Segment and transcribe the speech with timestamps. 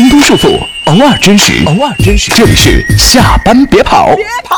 [0.00, 2.32] 轻松束缚，偶尔真实，偶尔真实。
[2.32, 4.56] 这里是下班别跑，别跑。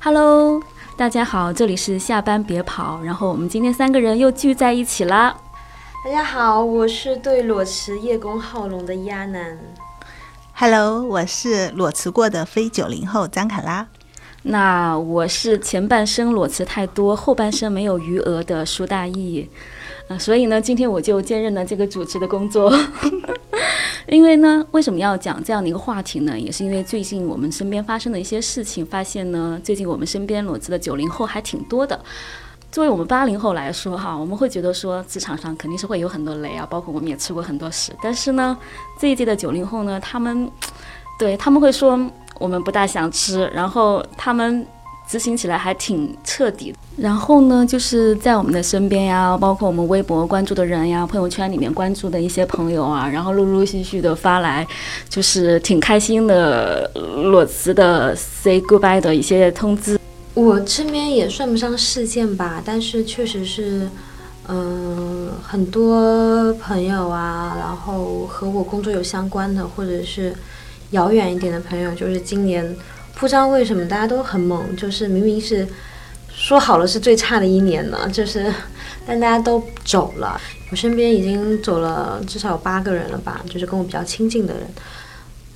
[0.00, 0.62] Hello，
[0.96, 3.02] 大家好，这里是下班别跑。
[3.02, 5.36] 然后我们今天三个人又聚在一起啦。
[6.02, 9.58] 大家好，我是对裸辞叶公好龙的亚男。
[10.54, 13.88] Hello，我是裸辞过的非九零后张卡拉。
[14.44, 19.50] 那我是前半生裸辞太多，后半生没有余额的苏大义。
[20.08, 22.74] 啊、所以呢，今天我就兼任了这个主持的工作。
[24.10, 26.38] 因为呢，为什么要讲这样的一个话题呢？
[26.38, 31.98] 也是因为最近我们身边发生的一些事情，发现呢，最近我们身边裸辞的九零后还挺多的。
[32.72, 37.92] 作为我们八零后来说，哈，我们会觉得说职场上肯定是会有很多雷啊，包括我们也吃过很多屎。
[38.02, 38.56] 但是呢，
[38.98, 40.50] 这一届的九零后呢，他们
[41.16, 41.98] 对他们会说
[42.38, 44.66] 我们不大想吃，然后他们
[45.10, 46.72] 执行起来还挺彻底。
[46.96, 54.64] 然后呢，就是在我们的身边呀，包括我们微博关注的人呀，朋友圈里面关注的一些朋友啊，然后陆陆续续的发来，
[55.08, 56.88] 就是挺开心的
[57.32, 59.98] 裸辞的 say goodbye 的一些通知。
[60.34, 63.88] 我这边也算不上事件吧，但是确实是，
[64.46, 70.32] 嗯、很多朋友啊，然后和我工作有相关的，或者是
[70.90, 72.76] 遥远一点的朋友，就是今年
[73.20, 75.68] 不知道为什么大家都很猛，就是明明是
[76.32, 78.52] 说好了是最差的一年呢，就是
[79.06, 80.40] 但大家都走了。
[80.70, 84.62] 我身边已经走了至少有八个人了吧，就是跟我比较亲近的人。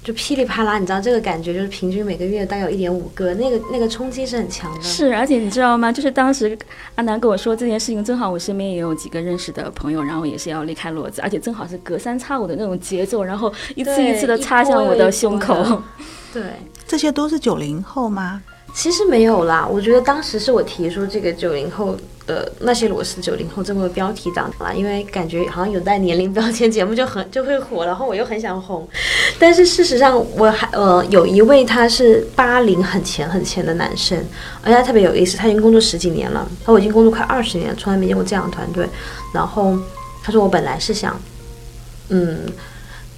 [0.03, 4.83] 就噼里啪啦，你知道这个感觉，就是平均每个月大概有一点五个，那个那个冲击是很强的。
[4.83, 5.91] 是，而且你知道吗？
[5.91, 6.59] 就是当时
[6.97, 15.83] 阿南跟我说这件事情，正好我身边也有几个认识的朋友，然后也是要离开裸子，而且正好是隔三差五的那种节奏，然后一次一次的插向我的胸口。
[16.35, 16.43] 对，
[16.87, 18.43] 这些都是九零后吗？
[18.75, 21.97] 其实没有啦，我觉得当时是我提出这个九零后
[22.27, 28.89] 的那些裸辞九零后这么个标题党啦，因为感觉好像有带年龄标签，节目就很 就会火，然后我又很想红，
[29.39, 34.19] 但是事实上我还呃有一位他是八零很前很前的男生，
[34.65, 38.89] 而且他特别有意思，他已经工作十几年了，他我已经工作快二十年了，从来没见过这样的团队，
[39.33, 39.79] 然后
[40.21, 41.17] 他说我本来是想
[42.09, 42.41] 嗯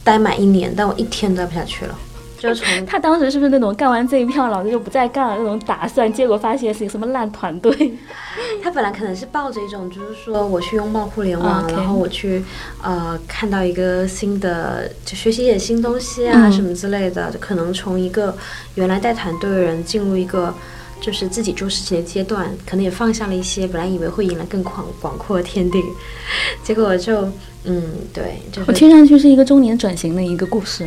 [0.05, 1.99] 待满一年，但我一天待不下去了。
[2.47, 6.13] 就 从他当时是不是那种干完这一票，老子就不再干了那种打算？
[6.13, 7.93] 结果发现是一个什么烂团队？
[8.63, 12.43] 他本来可能是抱着一种，就是说我去拥抱互联网然后我去
[12.83, 18.37] 呃看到一个新的，就学习一点新东西啊、嗯什么之类的，就可能从一个
[18.75, 20.53] 原来带团队的人进入一个
[21.01, 25.83] 就是自己做事情的阶段，可能也放下了一些本来以为会迎来更广广阔的天地，
[26.63, 27.23] 结果就
[27.65, 27.83] 嗯
[28.13, 30.87] 对，就是我听上去是一个中年转型的一个故事。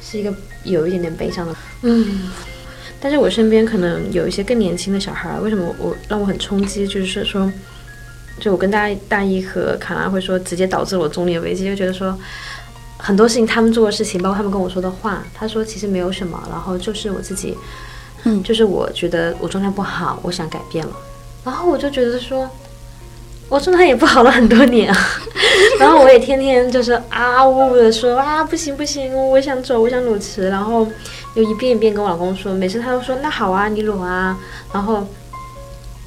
[0.00, 0.32] 是一个
[0.70, 2.30] 有一点点悲伤的，嗯。
[3.00, 6.84] 但是我身边可能有一些更年轻的小孩儿，为什么我让我很冲击？
[6.86, 7.48] 就是说，
[8.40, 12.18] 就我跟大大一和卡拉会说，直接导致我中年危机，就觉得说
[12.96, 17.56] 很多事情他们做的事情，包括他们跟我说的话，他说其实没有什么，然后就是我自己，
[18.24, 20.92] 嗯就是我觉得我状态不好，我想改变了，
[21.44, 22.50] 然后我就觉得说。
[23.48, 24.94] 我状态也不好了很多年，
[25.80, 30.86] 然后我也天天就是啊呜呜的说啊不行不行，我想走，我想裸辞，然后
[31.34, 34.38] 又一遍一遍跟我老公说，每次他都说那好啊，你裸啊，
[34.72, 35.06] 然后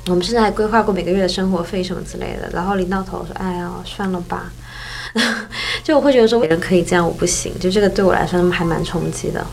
[0.07, 4.51] 我们甚至还规划过每个月的生活费什么之类的，然后临到头说哎呀算了吧，
[5.83, 9.43] 就我会觉得说别人可以这样，我不行，就这个对我来说还蛮冲击的。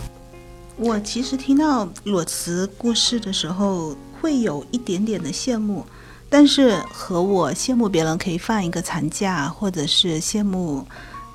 [0.77, 5.85] 我其实听到裸辞故事的时候，会有一点点的羡慕，
[6.31, 10.87] 但是和我羡慕别人可以放一个长假，或者是羡慕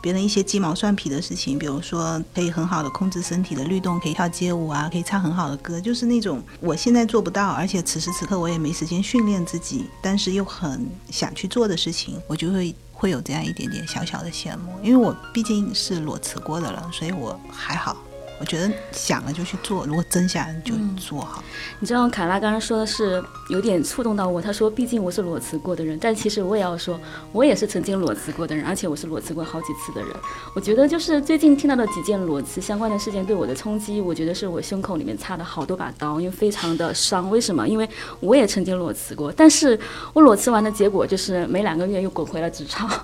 [0.01, 12.75] 别人一些鸡毛蒜皮的事情，比如说可以很好的控制身体的律动，可以跳街舞啊，可以唱很好的歌，就是那种我现在做不到，而且此时此刻我也没时间训练自己，但是又很想去做的事情，我就会。
[12.95, 17.97] 会有这样一点点小小的羡慕，因为我毕竟是裸辞过的了，所以我还好。
[18.39, 21.41] 我觉得想了就去做，如果真想就做好。
[21.79, 26.99] 你知道卡拉刚刚说的是有点触动到我，他说毕竟我是裸辞过的人，但其实我也要说，
[27.31, 30.11] 我也是曾经裸辞过的人，而且我是裸辞过好几次的人。
[30.53, 37.29] 我觉得就是最近听到的几件裸辞相关的事件对我的冲击，我觉得是我胸口里面插了好多把刀，因为非常的伤。
[37.29, 37.67] 为什么？
[37.67, 37.87] 因为
[38.19, 39.79] 我也曾经裸辞过，但是
[40.11, 42.89] 我裸辞完的结果就是没两个月又滚回了职场。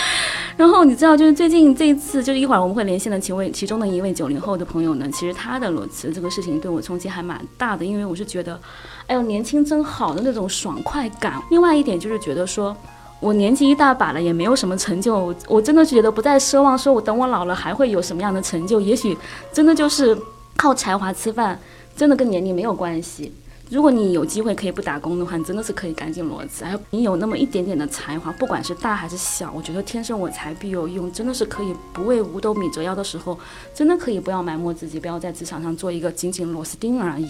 [0.56, 8.60] 然后你知道，就是最近这一次，就是一会儿我们会连线的其位其中的一位 九零后我的朋友呢，其实他的裸辞这个事情对我冲击还蛮大的，因为我是觉得，
[9.06, 11.40] 哎呦，年轻真好的那种爽快感。
[11.50, 12.76] 另外一点就是觉得说。
[13.22, 19.14] 我年纪一大把了，也没有什么成就，我真的觉得不再奢望说我等我老了还会有什么样的成就，也许
[19.52, 20.16] 真的就是
[20.56, 21.60] 靠才华吃饭，
[21.94, 23.30] 真的跟年龄没有关系。
[23.70, 26.64] 如果你有机会可以不打工的话，你真的是可以赶紧裸辞。
[26.64, 33.38] 还有你有那么一点点的才华，不管是大还是小，我觉得天生我材必有用，真的是可以不为五斗米折腰的时候，
[33.72, 37.28] 真的可以不要埋没自己，不要在职场上做一个仅仅螺丝钉而已。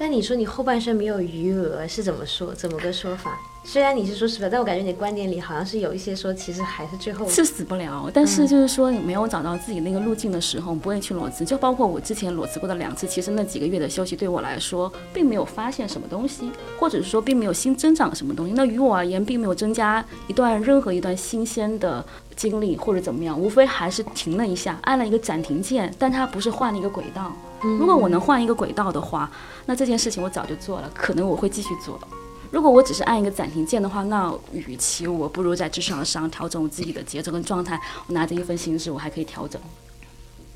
[0.00, 2.54] 但你说你后半生没有余额是怎么说？
[2.54, 3.38] 怎么个说法？
[3.62, 8.10] 虽然你是说实话，但我感觉你的观点里好像是有一些说，其实还是最后是死不了。
[8.14, 11.44] 但是就是说，你没有找到自己那个路径的时候，不会去裸辞。
[11.44, 18.54] 就包括我之前裸辞过的两次，其实那几个月的休息对我来说，并没有发现什么东西，或者是说并没有新增长什么东西。
[18.56, 22.02] 那于我而言，并没有增加一段任何一段新鲜的
[22.34, 27.30] 经历或者怎么样，无非还是停了一下，按了一个暂停键，但它不是换了一个轨道。
[27.62, 29.30] 如果我能换一个轨道的话，
[29.66, 31.98] 那这件事情我早就做了，可能我会继续做。
[32.50, 39.60] 如果我只是按一个暂停键的话，那与其我不如在职场上调整我自己的节奏跟状态，我拿着一份薪资，我还可以调整。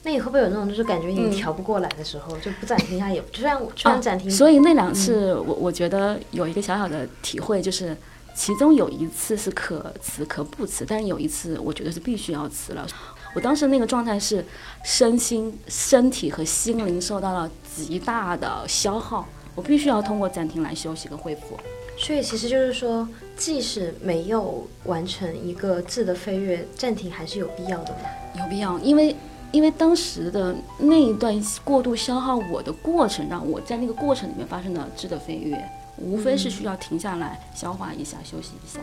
[0.02, 4.30] 那你会不会有那种就是感觉你调不过来的时候，就不暂停一下也，就算就算暂停。
[4.30, 7.96] 所以那两次，我我觉得有一个小小的体会，就是
[8.34, 12.86] 其中有一次是可辞可不辞，但是有一次我觉得是必须要辞了。
[13.34, 14.44] 我当时那个状态是
[14.84, 21.58] 身心、身体和心灵受到了极大的消耗，我必须要通过暂停来休息和恢复。
[21.98, 28.00] 所以其实就是说，即使没有完成一个质的飞跃，暂停还是有必要的吗？
[28.38, 29.14] 有必要，因为
[29.52, 35.56] 因为当时的那一段过度消耗我的过程，让我在那个过程里面发生了质的飞跃，
[35.96, 38.80] 无非是需要停下来消化一下、休息一下，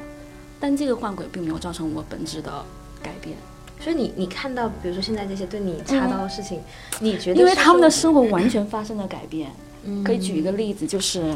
[0.59, 2.63] 但这个换轨并没有造成我本质的
[3.03, 3.35] 改变。
[3.83, 6.61] 所以你你看到，比如说现在这些对你插刀的事情，
[6.99, 9.49] 你觉得因为他们的生活完全发生了改变。
[10.05, 11.35] 可以举一个例子，就是。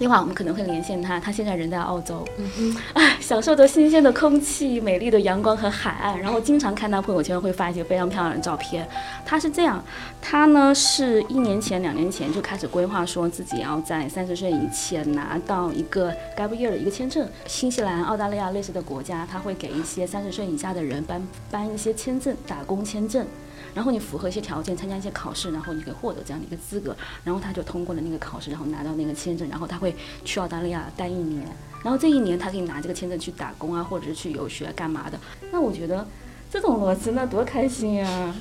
[0.00, 8.88] 一会儿我们可能会连线他，他现在人在澳洲，嗯 哎，享受着新鲜的空气、美丽的阳光和海岸，然后经常看他朋友圈会发一些非常漂亮的照片。
[9.26, 9.84] 他是这样，
[10.22, 17.28] 他呢是一年前、两年前就开始规划，说自己要在三十岁以前拿到一个 gap year 的一个签证。
[17.46, 23.26] 新西兰、澳大利亚类似的国家，他会给一些三十岁以下的人颁颁一些签证，打工签证。
[23.74, 26.96] 然后你符合一些条件，参加一些考试，然后你可以获得这样的一个资格。
[27.24, 29.94] 然后他就通过了那个考试，然后拿到那个签证，然后他会
[30.24, 31.46] 去澳大利亚待一年。
[31.82, 35.18] 然后这一年他可以拿这个签证去打工啊，或者是去游学干嘛的。
[35.50, 36.06] 那我觉得
[36.50, 38.34] 这种逻辑那多开心呀！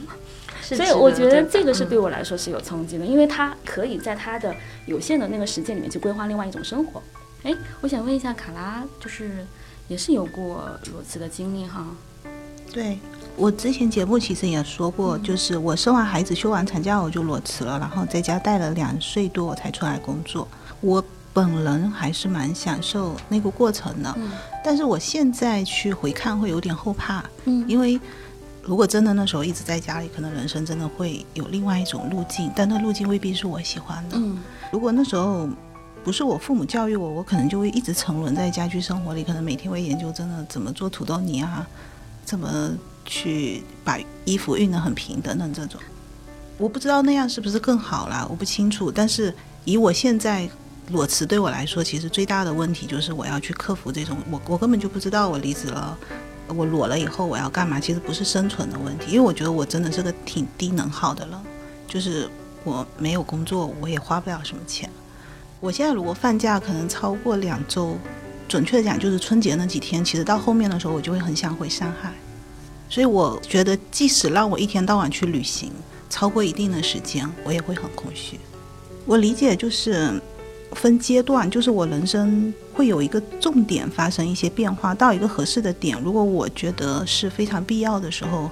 [0.62, 4.54] 所以我觉得这个是对我来说是有冲击的，因为他可以在他的
[4.86, 7.02] 有限的那个时间里面去规划另外一种生活。
[7.44, 9.46] 哎，我想问一下卡拉，就是
[9.88, 11.88] 也是有过裸辞的经历哈？
[12.74, 13.00] 对。
[13.36, 20.46] 我之前节目其实也说过，就是我生完孩子休完产假我就裸辞了，然后在家带了两岁多我才出来工作。
[20.82, 24.14] 我本人还是蛮享受那个过程的，
[24.64, 27.98] 但是我现在去回看会有点后怕，因为
[28.62, 34.20] 如果真的那时候一直在家里，可能人生真的会有另外一种路径，但那路径未必是我喜欢的。
[34.70, 35.48] 如果那时候
[36.04, 41.66] 不是我父母教育我，我可能就会一直沉沦在家居生活里，可能每天会研究真的怎么做土豆泥啊，
[42.26, 42.72] 怎么。
[43.10, 45.82] 去把衣服熨得很平等等这种，
[46.60, 48.92] 我不知道那样是不是更好啦，我不清楚。
[48.92, 49.34] 但是
[49.66, 50.48] 以我现在
[50.92, 55.98] 裸辞对我来说，其实最大的问题就是我要去克服这种，我我根本就不知道我离职了，
[56.48, 57.80] 我裸了以后我要干嘛？
[57.80, 61.42] 其实不是生存的问题，因为我觉得我真的是个挺低能耗的了，
[61.88, 62.30] 就是
[62.64, 64.88] 我没有工作，我也花不了什么钱。
[65.60, 67.98] 我现在如果放假可能超过两周，
[68.48, 72.14] 准确的讲就是春节那几天，其实到后面的时候我就会很想回上海。
[72.90, 75.72] 所以我觉得，即使让我一天到晚去旅行，
[76.10, 78.40] 超过一定的时间，我也会很空虚。
[79.06, 80.20] 我理解就是
[80.74, 88.50] 分阶段，就是我人生会有一个重点发生一些变化，到一个合适的点，如果我觉得是非常必要的时候，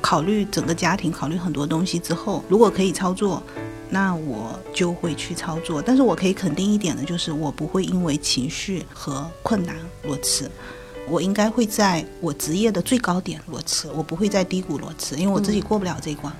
[0.00, 3.42] 考虑整个家庭，考虑很多东西之后，如果可以操作，
[3.90, 5.82] 那我就会去操作。
[5.82, 10.50] 但是我可以肯定一点的就是，我不会因为情绪和困难裸辞。
[11.08, 16.32] 我应该会在我职业的最高点裸辞，我不会在低谷裸辞，因为我自己过不了这一关。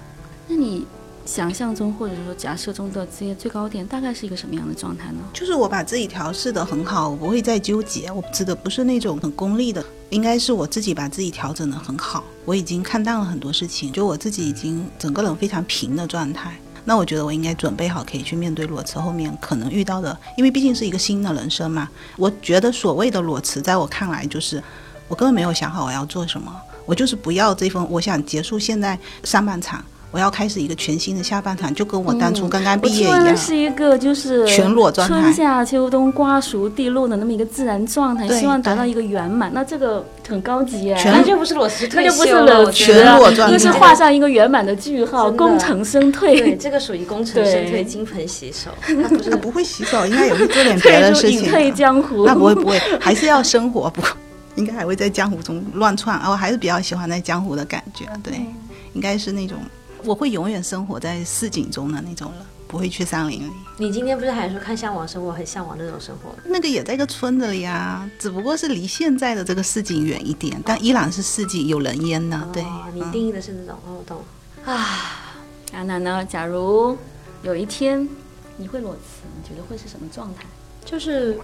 [0.48, 0.86] 那你
[1.24, 5.18] 想象中或者说假设中的职业最高点大概是一个什么样的状态呢？
[5.32, 8.10] 就是我把自己调试的很好，我不会再纠结。
[8.10, 12.24] 我指的不是那种很功利的，应该是我自己把自己调整的很好。
[12.44, 16.56] 我已经看淡了很多事情，就我自己已经整个人非常平的状态。
[16.84, 21.88] 那我觉得我应该准备好，可以去面对裸辞后面可能遇到的，因为毕竟是一个新的人生嘛。
[22.16, 24.62] 我觉得所谓的裸辞，在我看来就是，
[25.08, 33.34] 我根本没有想好我要做什么，我就是不要这份，我想结束现在上半场，我要开始一个全新的下半场，就跟我当初刚刚毕业一样。
[33.34, 39.50] 是一个就是全裸状态春夏秋冬瓜熟蒂落的那么一个自然状态，希望达到一个圆满。
[39.54, 51.72] 那这个很高级哎，全那就不是裸辞退那就不是休了冷我觉得全裸状态那是画上一个圆满的句号，功成身退对，退，这个属于功成身退、金盆洗手，那不是他不会洗手，应该也会做点别的事情隐退。
[51.72, 52.26] 江湖。
[52.26, 54.10] 那不会不会，还是要生活，不过
[54.56, 56.14] 应该还会在江湖中乱窜。
[56.18, 58.34] 啊我还是比较喜欢在江湖的感觉，对，
[58.92, 59.56] 应该是那种
[60.04, 63.52] 我会永远生活在市井中的那种人，不会去山林里。
[63.78, 66.34] 你今天不是还说看向往生活，很向往那种生活？
[66.44, 72.48] 那个也在一个村子里啊，只不过是离现在的这个市井远一点，但依然是市井有人烟呢。
[72.52, 74.22] 对，哦，你嗯定义的是那种，哦，我懂。
[74.64, 75.34] 啊，
[75.72, 76.24] 安娜呢？
[76.24, 76.96] 假如
[77.42, 78.08] 有一天
[78.56, 80.44] 你会裸辞，你觉得会是什么状态？
[80.84, 81.38] 就是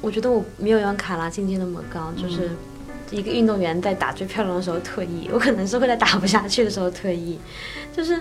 [0.00, 2.50] 我觉得我没有像卡拉境界那么高，就是
[3.12, 7.38] 一个运动员在打最漂亮的时候退役，我可能是会在打不下去的时候退役，
[7.94, 8.20] 就是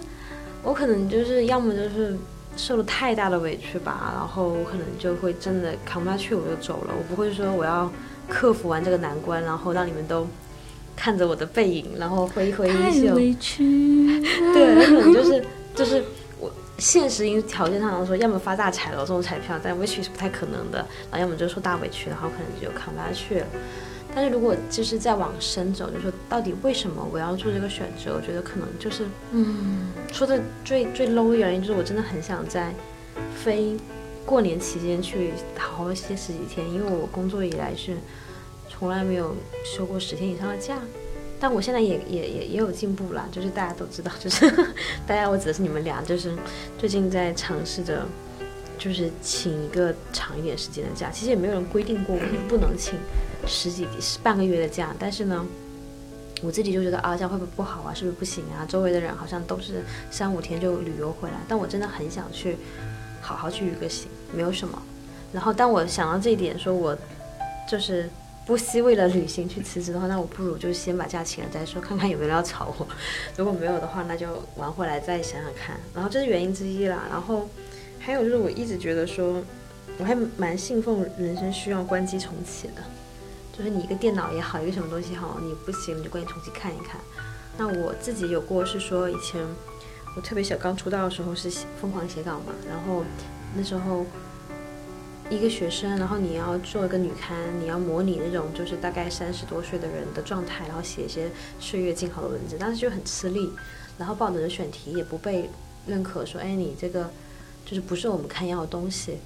[0.61, 2.15] 我可能就是要么就是
[2.57, 7.91] 受了太大的委屈吧，然后我可能就会真的扛不下去我就走了，我不会说我要
[8.27, 10.27] 克服完这个难关，然后让你们都
[10.95, 13.15] 看着我的背影，然后挥一挥衣袖。
[13.15, 14.21] 委屈。
[14.53, 15.43] 对，那可能就是
[15.73, 16.03] 就是
[16.39, 20.79] 我现实因条件上来说，要么发大财了这种彩票，但委屈是不太可能的，
[21.09, 23.47] 然后要么就受大委屈，然后可能就扛不下去了。
[24.13, 28.13] 但是如果就是再往深走，就说到底为什么我要做这个选择？
[28.15, 32.73] 我觉得可能就是，嗯，说的最最 low 的原因就是我真的很想在
[33.43, 33.77] 非
[34.25, 37.95] 过年期间去好好歇十几天，因为我工作以来是
[38.69, 40.77] 从来没有休过十天以上的假。
[41.39, 44.45] 但我现在也也也也有进步啦，就是大家都知道，就是
[45.07, 46.31] 大家我指的是你们俩，就是
[46.77, 48.05] 最近在尝试着，
[48.81, 51.11] 就是请一个长一点时间的假。
[51.11, 52.97] 其实也没有人规定过我 不能请
[53.45, 53.87] 十几
[54.23, 55.45] 半个月的假，但是呢，
[56.41, 57.93] 我自己就觉得啊，这样会不会不好啊？
[57.93, 58.65] 是不是不行啊？
[58.67, 62.57] 周围的人好像都是三五天就旅游回来，但我真的很想去
[63.21, 64.81] 好好去旅个行，没有什么。
[65.31, 66.97] 然后当我想到这一点，说我
[67.69, 68.09] 就是
[68.45, 72.87] 不惜为了旅行去辞职的话，那我不如就先把假请了再说，看看有没有人要炒我。
[73.37, 75.77] 如果没有的话，那就玩回来再想想看。
[75.93, 77.03] 然后这是原因之一啦。
[77.09, 77.47] 然后
[78.03, 79.43] 还有就是我一直觉得说，
[79.99, 82.81] 我还蛮信奉人生需要关机重启的。
[83.55, 86.99] 就是你一个电脑也好，一个什么东西好，你不行你就关机重启看一看。
[87.57, 89.39] 那我自己有过是说，以前
[90.15, 93.03] 我特别小刚出道的时候是疯狂写稿嘛，然后
[93.55, 94.03] 那时候
[95.29, 101.29] 一个学生，然后你要做一个女刊，你要模拟那种就是大概三十多岁的人的状态，然后写一些
[101.59, 103.51] 岁月静好的文字，当时就很吃力。
[103.97, 105.47] 然后报纸的选题也不被
[105.85, 107.11] 认可，说哎你这个
[107.71, 109.17] 就是不是我们看要的东西。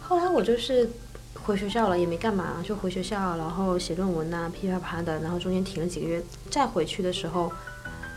[0.00, 0.88] 后来我就是
[1.34, 7.52] 回学校了，也没干嘛，就回学校，然后写论文呐、噼啪啪的，然后中间停了几个月，再回去的时候，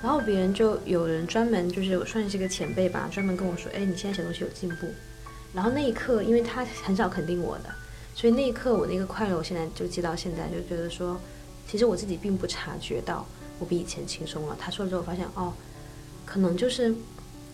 [0.01, 4.88] 然后别人就有人专门就是算是一个前辈吧，专门跟我说，哎，你现在写东西有进步。
[5.53, 7.65] 然后那一刻，因为他很少肯定我的，
[8.13, 11.20] 所以那一刻我那个快乐，我现在就记到现在，就觉得说，
[11.67, 13.25] 其实我自己并不察觉到
[13.60, 14.55] 我比以前轻松了。
[14.58, 15.51] 他说了之后，发现哦，
[16.25, 16.96] 可能就是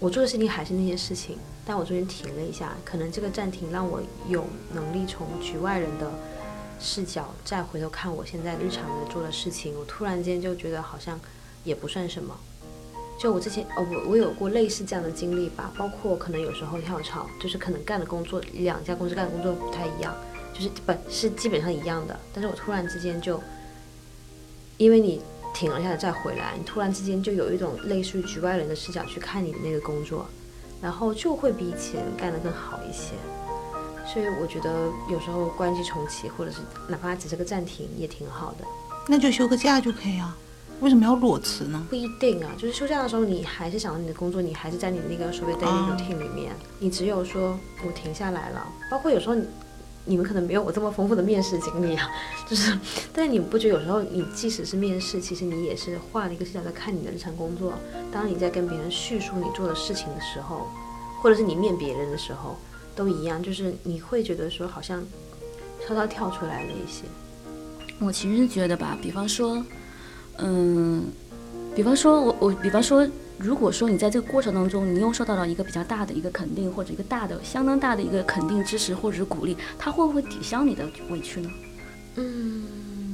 [0.02, 4.44] 我做的事情还是那些事情，但我中间停了一下，可能这个暂停让我有
[4.74, 6.12] 能力从局外人的
[6.80, 11.20] 视角再回头看我现在日常的做的事情，我突然间就觉得好像
[11.64, 12.36] 也不算什么。
[13.20, 20.16] 就我之前，哦，我我有过类似这样的经历吧，包括可能有时候跳槽，就是可能干的工作两家公司干的工作不太一样，
[20.52, 23.40] 就是不是基本上一样的，但是我突然之间就，
[24.78, 25.22] 因为你
[25.54, 30.26] 停了下来再回来，你突然之间就有一种类似于局外人的视角去看你的那个工作，
[30.82, 33.14] 然后就会比以前干得更好一些。
[34.12, 38.66] 所以我觉得有时候关机重启，或者是哪怕只是个暂停，也挺好的。
[39.08, 40.36] 那就休个假就可以啊，
[40.80, 41.86] 为什么要裸辞呢？
[41.90, 46.52] 不一定啊，就是休假的时候，你还是想到你的工作，你还是在你那个所谓 daily 哦 routine 里面。
[46.80, 49.46] 你只有说我停下来了，包括有时候你
[50.06, 52.10] 你们可能没有我这么丰富的面试经历啊，
[52.50, 52.78] 就是，
[53.14, 57.74] 但你不觉得有时候你即使是面试，其实你也是换了一个视角在看你的日常工作。
[58.12, 60.68] 当你在跟别人叙述你做的事情的时候，
[61.22, 62.58] 或者是你面别人的时候，
[62.96, 65.04] 都一样，就是你会觉得说好像
[65.88, 67.04] 稍稍跳出来了一些。
[68.00, 69.64] 我其实觉得吧，比方说，
[70.40, 71.06] 嗯，
[71.76, 73.08] 比方说我我比方说，
[73.44, 81.50] 如果说你在这个过程当中，你又受到了一个比较大的一个肯定，或者一个大的相当大的一个肯定、支持或者是鼓励，他会不会抵消你的委屈呢？
[82.18, 82.64] 嗯，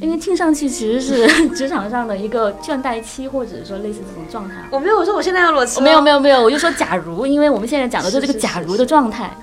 [0.02, 4.56] 因为听上去其实是职场上的一个倦怠期，或者说类似这种状态。
[4.70, 9.38] 我没有说我现在要裸辞、哦没有没有没有，我就说假如，因为我们现在讲的就是这个假如的状态。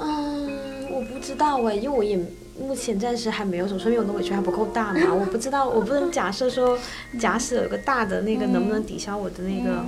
[0.00, 0.48] 嗯，
[0.92, 2.16] 我不知道哎，因为我也
[2.60, 5.12] 目前暂时还没有什么，说明我的委屈还不够大嘛。
[5.12, 6.78] 我不知道，我不能假设说，
[7.18, 9.84] 假使有个大的那个能不能抵消我的那个。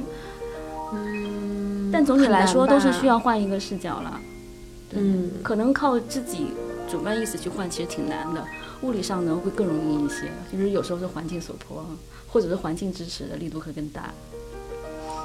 [0.93, 4.21] 嗯，但总体来说都是需要换一个视角了。
[4.93, 6.49] 嗯，可能靠自己
[6.91, 8.45] 主观意识去换，其实挺难的。
[8.83, 11.85] 物理上呢会更容易一些，就是有时候是环境所迫，
[12.29, 14.13] 或者是环境支持的力度会更大。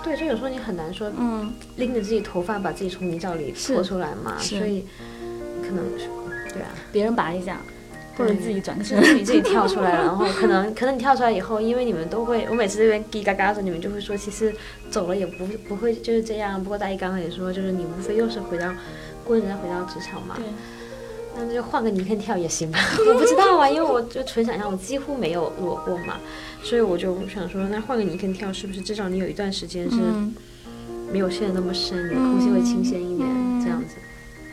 [0.04, 4.86] 对，就有时候你很难说嗯，拎着自己头发把自己从泥沼里拖出来嘛，所以
[5.62, 6.10] 可能是
[6.54, 7.60] 对啊，别人拔一下，
[8.18, 8.98] 或者对自己转个身。
[9.16, 14.54] 你 自己跳出来了，然后可能可能你跳出来以后，因为你们都会，我每次这边叽嘎嘎的时候，你们就会说，其实
[14.90, 16.62] 走了也不不会就是这样。
[16.64, 18.72] 不过大一刚刚也说，就是你无非又是回到
[19.24, 20.46] 过人家回到职场嘛，对，
[21.36, 22.80] 那就换个泥坑跳也行吧。
[23.08, 26.18] 我不知道啊，因为我就纯想象，我几乎没有裸过嘛，
[26.62, 30.34] 所以我就想说，那换个泥坑跳是不是至少你有一段时间是嗯，
[31.12, 33.28] 没有陷得那么深，你的空气会清鲜一点，
[33.62, 33.96] 这样子。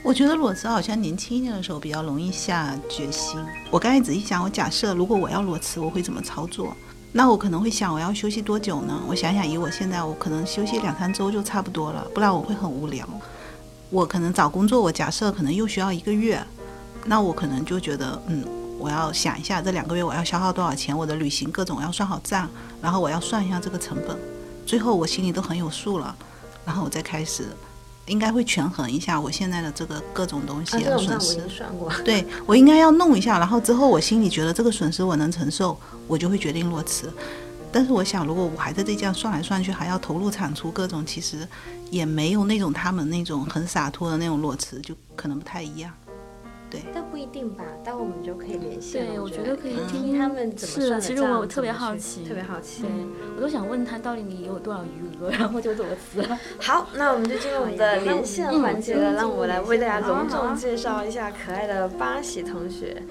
[0.03, 3.39] 我觉得裸辞好像年轻一点的时候比较容易下决心。
[3.71, 6.75] 我刚才仔细想，我假设如果我要裸辞，我会怎么操作？
[7.13, 8.99] 那我可能会想，我要休息多久呢？
[9.07, 13.07] 我想想，以我现在，我可能休息两三周就差不多了，不然我会很无聊。
[13.91, 16.43] 我可能找工作，我假设可能又需要一个月，
[17.05, 18.43] 那我可能就觉得，嗯，
[18.79, 22.49] 我要想一下这两个月我要消耗多少钱，我的旅行各种我要算好账，
[22.81, 24.17] 然后我要算一下这个成本，
[24.65, 26.17] 最后我心里都很有数了，
[26.65, 27.49] 然后我再开始，
[28.11, 31.35] 应该会权衡一下我现在的这个各种东啊，西的损失。
[31.37, 31.91] 经算过。
[32.05, 37.11] 对我应该要弄一下，然后之后我心里觉得这个损失我能承受，我就会决定裸辞。
[37.73, 41.47] 但是我想，如果我还在这家算来算去，还要投入产出各种，其实
[41.89, 45.93] 也没有那种他们那种很洒脱的那种裸辞，就可能不太一样。
[46.95, 49.07] 但不一定吧，待会我们就可以连线。
[49.07, 52.91] 对，我我觉得可以听听听他们怎么是，算的其实我特别好奇，特别好奇对。
[53.37, 56.39] 我都想问他到底你有多少余额，然后就裸辞了。
[56.61, 63.03] 好，那我们就进入我们的连线环节了，嗯让我来为大家隆重介绍一下可爱的八喜同学。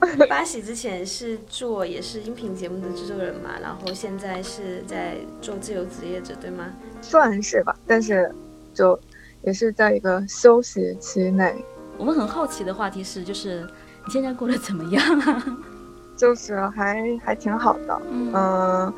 [0.30, 6.72] 八喜之前是做也是音频节目的制作人嘛，然后现在是在做自由职业者，对吗？
[7.02, 8.34] 算是吧，但是
[8.72, 8.98] 就
[9.42, 11.54] 也是在一个休息期内，
[12.00, 13.60] 我们很好奇的话题是，就是
[14.06, 15.44] 你现在过得怎么样啊？
[16.16, 18.94] 就是还还挺好的，嗯嗯，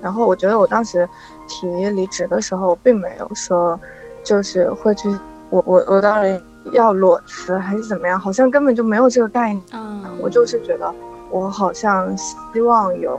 [0.00, 1.08] 然后我觉得我当时
[1.48, 3.78] 提离职的时候，并没有说
[4.22, 5.08] 就是会去
[5.50, 9.64] 我我我当然要裸辞还是怎么样，好像根本就没有这个概念。
[9.72, 10.94] 嗯，我就是觉得
[11.30, 13.18] 我好像希望有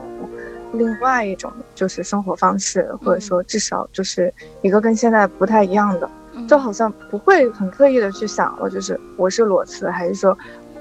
[0.72, 4.32] 另外一种就是生活方式，或者说至少就是
[4.62, 6.08] 一个跟现在不太一样的。
[6.48, 10.36] 嗯就好像不会很刻意的去想了，就是我是裸辞，还是说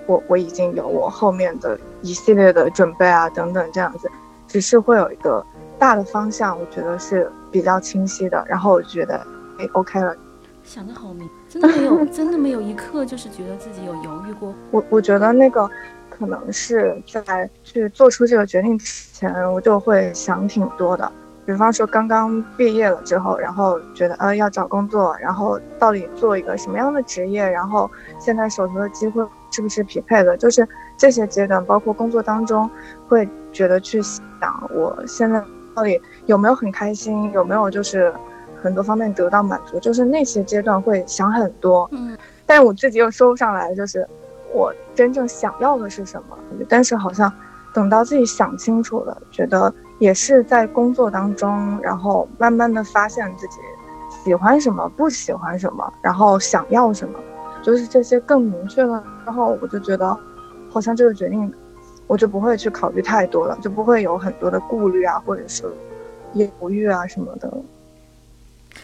[0.05, 4.09] 我我已经有我后面的一系列的准备啊等等这样子，
[4.47, 5.45] 只是会有一个
[5.77, 8.41] 大的方向，我觉得是比较清晰的。
[8.47, 9.17] 然后我觉得，
[9.59, 10.15] 哎，OK 了。
[10.63, 14.53] 想的好明，真的没有，真的没有一刻就是觉得自己有犹豫过。
[14.71, 15.69] 我我觉得那个
[16.09, 21.11] 可能是在去做出这个决定之前，我就会想挺多的。
[21.47, 32.69] 比方说刚刚毕业了之后，然后觉得呃要找工作，然后到底做一个什么样的职业，然后现在手头的机会是不是匹配的，就是这些阶段，包括工作当中，
[33.07, 35.41] 会觉得去想我现在
[35.73, 38.13] 到底有没有很开心，有没有就是
[38.61, 41.87] 很多方面得到满足，就是那些阶段会想很多。
[41.93, 44.05] 嗯， 但是我自己又说不上来，就是
[44.53, 46.37] 我真正想要的是什么。
[46.67, 47.31] 但是好像
[47.73, 53.55] 等到自己想清楚了，觉得也是在工作当中，然后慢慢的发现自己
[54.23, 57.19] 喜欢什么，不喜欢什么，然后想要什么，
[57.63, 59.03] 就是这些更明确了。
[59.25, 60.17] 之后我就觉得，
[60.69, 61.53] 好像这个决定，
[62.05, 65.63] 我就不会去考虑太多了，就不会有很多的顾虑啊，或者是
[66.33, 67.51] 犹豫啊什么的。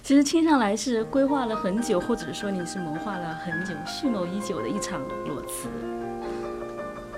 [0.01, 5.69] 其实听上来是规划了很久，或者说你是谋划了很久、蓄谋已久的一场裸辞。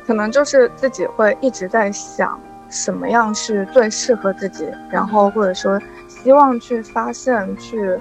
[0.06, 8.00] 可能就是自己会一直在想什么样是最适合自己，然后或者说希望去发现、去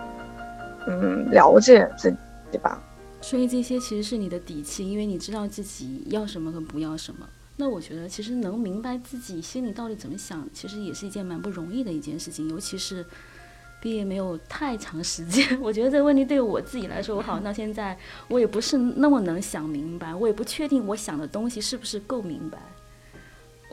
[0.86, 2.14] 嗯了解自
[2.50, 2.82] 己吧。
[3.20, 7.26] 所以这些其实是你的底气，因为你知道自己要什么和不要什么。
[7.56, 13.04] 那我觉得其实能明白自己心里到底怎么想，其实也是一件蛮不容易的一件事情，尤其是
[13.80, 15.58] 毕业没有太长时间。
[15.60, 17.96] 我觉得这个问题对我自己来说，我好像到现在
[18.28, 22.58] 我也不是那么能想明白，我也不确定我想的东西是不是够明白。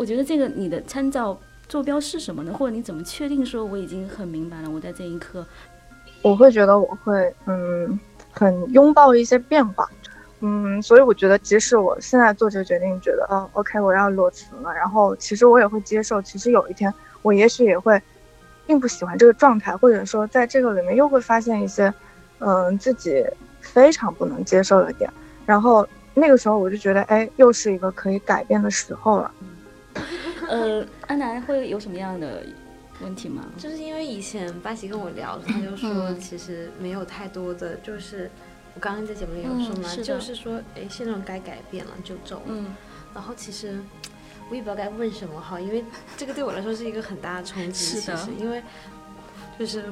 [0.02, 2.52] 我觉得这个你的参照坐标是什么呢？
[2.52, 4.68] 或者你怎么确定说我已经很明白了？
[4.68, 5.46] 我在这一刻，
[6.24, 8.00] 我会觉得我会嗯
[8.32, 9.88] 很拥抱一些变化，
[10.40, 18.02] 嗯，所以我觉得即使我现在做这个决定，觉得哦 OK 我要裸辞了，然后其实我也会接受，其实有一天我也许也会
[18.66, 21.94] 并不喜欢这个状态，或者说在这个里面又会发现一些
[22.40, 23.24] 嗯自己
[23.60, 25.14] 非常不能接受的点，
[25.46, 29.32] 然后那个时候我就觉得哎又是一个可以改变的时候了。
[30.50, 32.44] 呃，安南会有什么样的
[33.02, 33.46] 问题吗？
[33.58, 38.30] 就是因为以前巴西跟我聊，他就说嗯其实没有太多的，就是
[38.76, 42.42] 我刚刚在节目里有说嘛，嗯是就是说，哎，现状该改变了就走。
[42.48, 42.76] 嗯
[43.14, 43.78] 然后其实
[44.50, 45.84] 我也不知道该问什么好，因为
[46.16, 48.00] 这个对我来说是一个很大的冲击。
[48.00, 48.64] 是的其实因为
[49.60, 49.84] 就是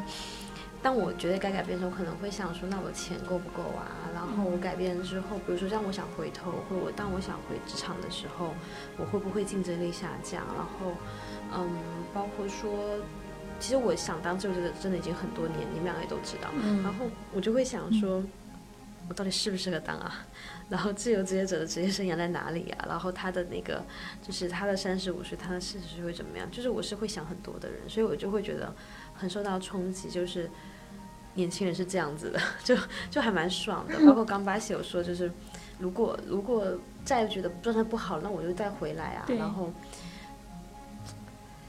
[0.82, 3.92] 当我觉得该改变的时候，可能会想说，那我钱够不够啊？
[4.14, 8.54] 然后我改变之后，比如说让我想回头，或者我当我想回职场的时候，
[8.98, 10.44] 我会不会竞争力下降？
[10.56, 10.94] 然后，
[11.54, 11.70] 嗯，
[12.14, 13.00] 包括说。
[13.62, 16.48] 其实我想当自由职者真的已经很多年，你们两个也都知道。
[16.54, 18.24] 然嗯后我就会想说，
[19.10, 20.26] 我到底适不适合当啊？
[20.70, 22.86] 然后自由职业者的职业生涯在哪里啊？
[22.88, 23.84] 然后他的那个，
[24.26, 26.50] 就是他的三十五岁，他的四十岁会怎么样？
[26.50, 28.74] 就是我是会想很多的人，所以我就会觉得
[29.20, 30.50] 很受到冲击，就是
[31.34, 32.76] 年轻人是这样子的， 就
[33.12, 33.96] 就还蛮爽的。
[34.08, 35.32] 包括刚巴西有说，就是
[35.78, 36.66] 如果如果
[37.04, 39.26] 再觉得状态不好，那我就再回来啊。
[39.38, 39.72] 然后。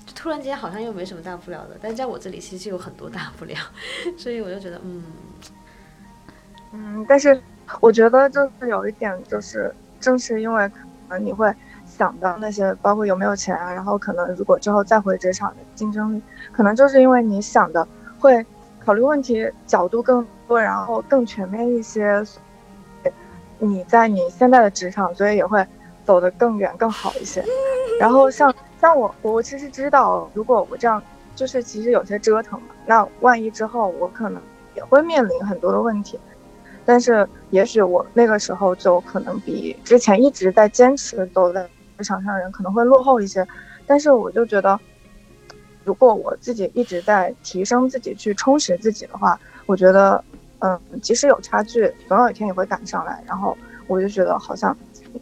[0.07, 3.55] 就突然间好像又没什么大不了的，但在我这里其实有很多大不了，
[4.19, 5.05] 所以我就觉得，嗯，
[6.73, 7.41] 嗯，但是
[7.81, 10.77] 我觉得就是有一点，就是正是因为可
[11.11, 11.55] 能你会
[12.01, 17.87] 想到那些，包括有没有钱啊，然后可能如果之后再回职场的竞争力，可能就是因为你想的
[18.19, 18.43] 会
[18.83, 22.25] 考虑问题角度更多，然后更全面一些。
[23.59, 25.63] 你在你现在的职场，所以也会
[26.07, 27.45] 走得更远、更好一些。
[28.01, 31.03] 然后像像我，我其实知道，如果我这样，
[31.37, 34.41] 就是其实有些折腾嘛，那万一之后我可能
[34.75, 36.19] 也会面临很多的问题。
[36.87, 41.69] 但是也许我那个时候就可能比之前一直在坚持走在
[42.03, 43.47] 场上的人可能会落后一些，
[43.87, 44.79] 但是我就觉得，
[45.85, 50.23] 如果我自己一直在提升自己，去充实自己的话，我觉得，
[50.61, 53.23] 嗯，即使有差距，总有一天也会赶上来。
[53.27, 54.77] 然后我就觉得好像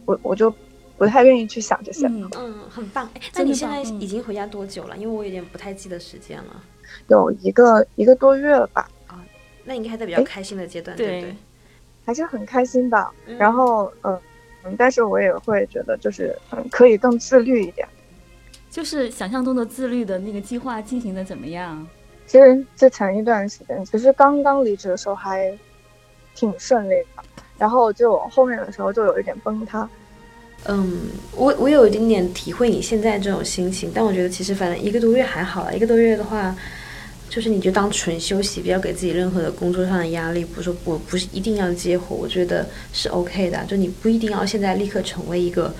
[0.05, 0.53] 我我就
[0.97, 2.07] 不太愿意去想这些。
[2.07, 3.09] 嗯，嗯，很棒。
[3.15, 4.97] 哎，那你现在已经回家多久了？
[4.97, 6.63] 因为我有点不太记得时间了。
[7.07, 9.23] 有一个一个多月了吧，啊
[9.63, 11.35] 那应该还在比较开心的阶段，对不对对？
[12.05, 13.07] 还是很开心的。
[13.27, 14.19] 嗯然后，嗯
[14.63, 17.87] 嗯，但是我也会觉得就是嗯，可以更自律一点。
[18.69, 21.87] 就是想象中的自律的那个计划进行的怎么样？
[22.27, 25.51] 其实之前一段时间，其实刚刚离职的时候还
[26.35, 27.23] 挺顺利的，
[27.57, 29.89] 然后就后面的时候就有一点崩塌。
[30.65, 30.99] 嗯，
[31.35, 36.55] 我我有一点点体会你现在这种心情，但我觉得其实反正一个多月还好啦，一个多月的话，
[37.29, 40.43] 就是你就当纯休息，不要给自己任何的工作上的压力。
[40.43, 45.71] 不是说我不是一定要接活，我觉得是 OK 的，就你不一定要现在立刻成为一个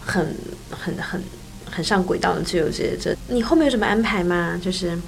[0.00, 0.34] 很
[0.70, 1.22] 很很
[1.70, 3.14] 很上轨道的自由职业者。
[3.28, 4.58] 你后面有什么安排吗？
[4.62, 4.98] 就是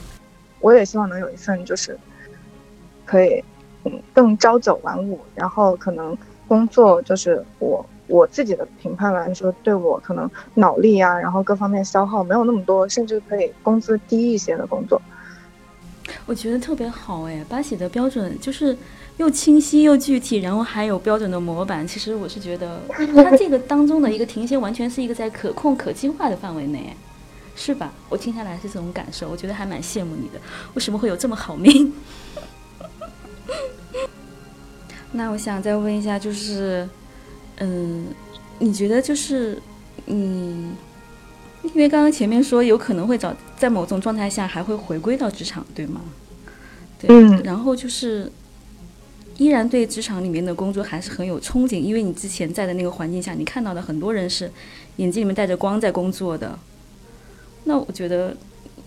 [0.60, 1.98] 我也希望能有一份就是
[3.06, 3.42] 可以
[3.84, 15.00] 嗯更朝九晚五，然后可能工作就是我我自己的评判来说，对我可能脑力啊，然后各方面消耗没有那么多，甚至可以工资低一些的工作。
[16.24, 18.76] 我觉得特别好哎，八喜的标准就是
[19.16, 21.86] 又清晰又具体，然后还有标准的模板。
[21.86, 22.80] 其实我是觉得
[23.14, 26.94] 它这个当中的一个停歇，完全是一个在可控可计划的范围内，
[27.54, 27.92] 是吧？
[28.08, 30.40] 我听下来是这种感受，我觉得还蛮羡慕你的。
[30.74, 31.92] 为什么会有这么好命？
[35.12, 36.86] 那我想再问一下，就是，
[37.58, 38.06] 嗯，
[38.58, 39.60] 你觉得就是，
[40.06, 40.74] 嗯，
[41.74, 46.00] 因为刚刚前面说有可能会找在某种状态下还会回归到职场，对吗？
[46.98, 48.30] 对，嗯然后就是
[49.36, 54.50] 依然对职场里面的工作还是很有憧憬，因为你之前在的那个环境下，你看到的很多人是
[54.96, 56.58] 眼睛里面带着光在工作的。
[57.64, 58.34] 那我觉得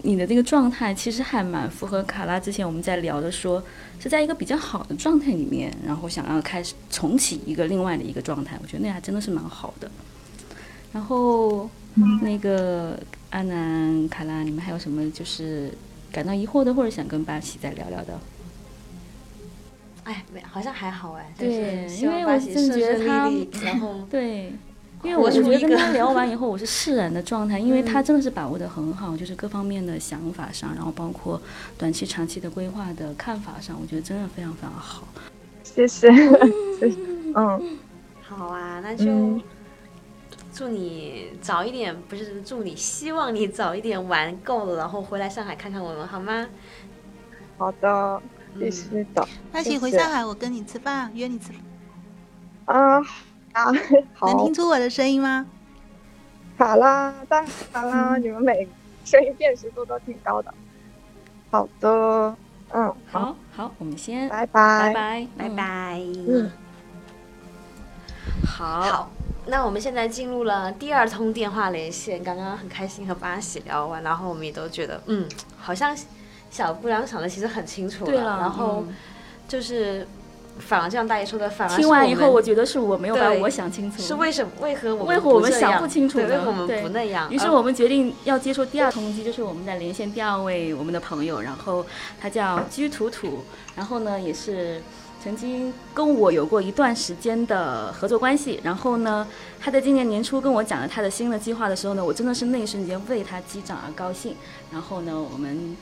[0.01, 3.61] 你的这个状态其实还蛮符合卡拉之前我们在聊的说，
[3.99, 9.91] 是在一个比较好的状态里面，然后想要开始重启一个另外的一个状态，我觉得那还真的是蛮好的。
[10.91, 11.69] 然后
[12.21, 15.71] 那个阿南、卡拉，你们还有什么就是
[16.11, 18.19] 感到疑惑的，或者想跟巴西再聊聊的？
[20.05, 24.53] 哎，没好像还好哎，对就是因为我巴西真的觉得顺顺他利利然后 对，
[25.03, 31.39] 因为我活出一个觉得跟他聊完以后，我是释然的状态，因为他真的是把握的很好，就是各方面的想法上，然后包括
[31.77, 35.07] 短期、长期的规划的看法上，我觉得真的非常非常好。
[35.63, 36.11] 谢谢，
[36.79, 36.97] 谢谢
[37.35, 37.77] 嗯，
[38.21, 39.41] 好啊，那就嗯
[40.59, 46.45] 祝你早一点，不是祝你，希望你早一点玩够了，然后回来上海看看我们，好吗？
[47.57, 48.21] 好的，
[48.55, 49.25] 必嗯，须的。
[49.53, 51.61] 那谢谢请回上海，我跟你吃饭，约你吃饭。
[52.65, 52.99] 啊
[53.53, 53.71] 啊，
[54.27, 55.45] 能听，出我的声音吗？
[56.57, 57.41] 好啦，当
[57.71, 58.71] 然啦，你们每个
[59.05, 60.53] 声音辨识度都挺高的。
[61.51, 62.35] 好的，
[62.73, 65.55] 嗯，好，好好，我们先拜拜拜，拜，拜嗯。
[65.55, 66.01] 拜。
[66.27, 66.51] 嗯，
[68.45, 69.11] 好，好，
[69.49, 72.23] 那我们现在进入了第二通电话连线。
[72.23, 75.27] 刚刚很开心和巴喜聊完，然后我们也都觉得，嗯，
[75.59, 75.95] 好像
[76.51, 78.95] 小姑娘想的其实很清楚对了，然后嗯
[79.47, 80.07] 就是
[80.59, 84.51] 反而这样大爷说的，反而听完以后，我觉得是我没有把对我想清楚，是为什么？
[84.61, 87.31] 为何我们为何我们想不清楚，呢为何我们对不那样？
[87.31, 91.85] 于是呃我们决定要接受第二通机，就是我们在连线第二位我们的朋友，然后
[92.19, 93.43] 他叫居土土，
[93.75, 94.81] 然后呢也是
[95.23, 99.27] 曾经跟我有过一段时间的合作关系，然后呢
[99.59, 104.35] 他在今年年初跟我讲了他的新的计划的时候呢，我真的是那一瞬间为他击掌而高兴，
[104.71, 105.75] 然后呢我们。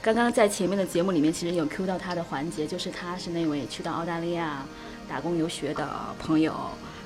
[0.00, 4.64] 刚刚在前面的节目里面，其实有 Q 到他的环节，就是他是那位去到澳大利亚
[5.08, 5.86] 打工游学的
[6.20, 6.54] 朋友，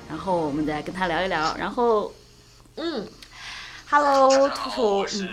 [0.07, 2.13] 然后我们再跟他聊一聊，然后
[2.75, 3.05] 嗯
[3.89, 5.27] ，Hello，大家好，图图，我是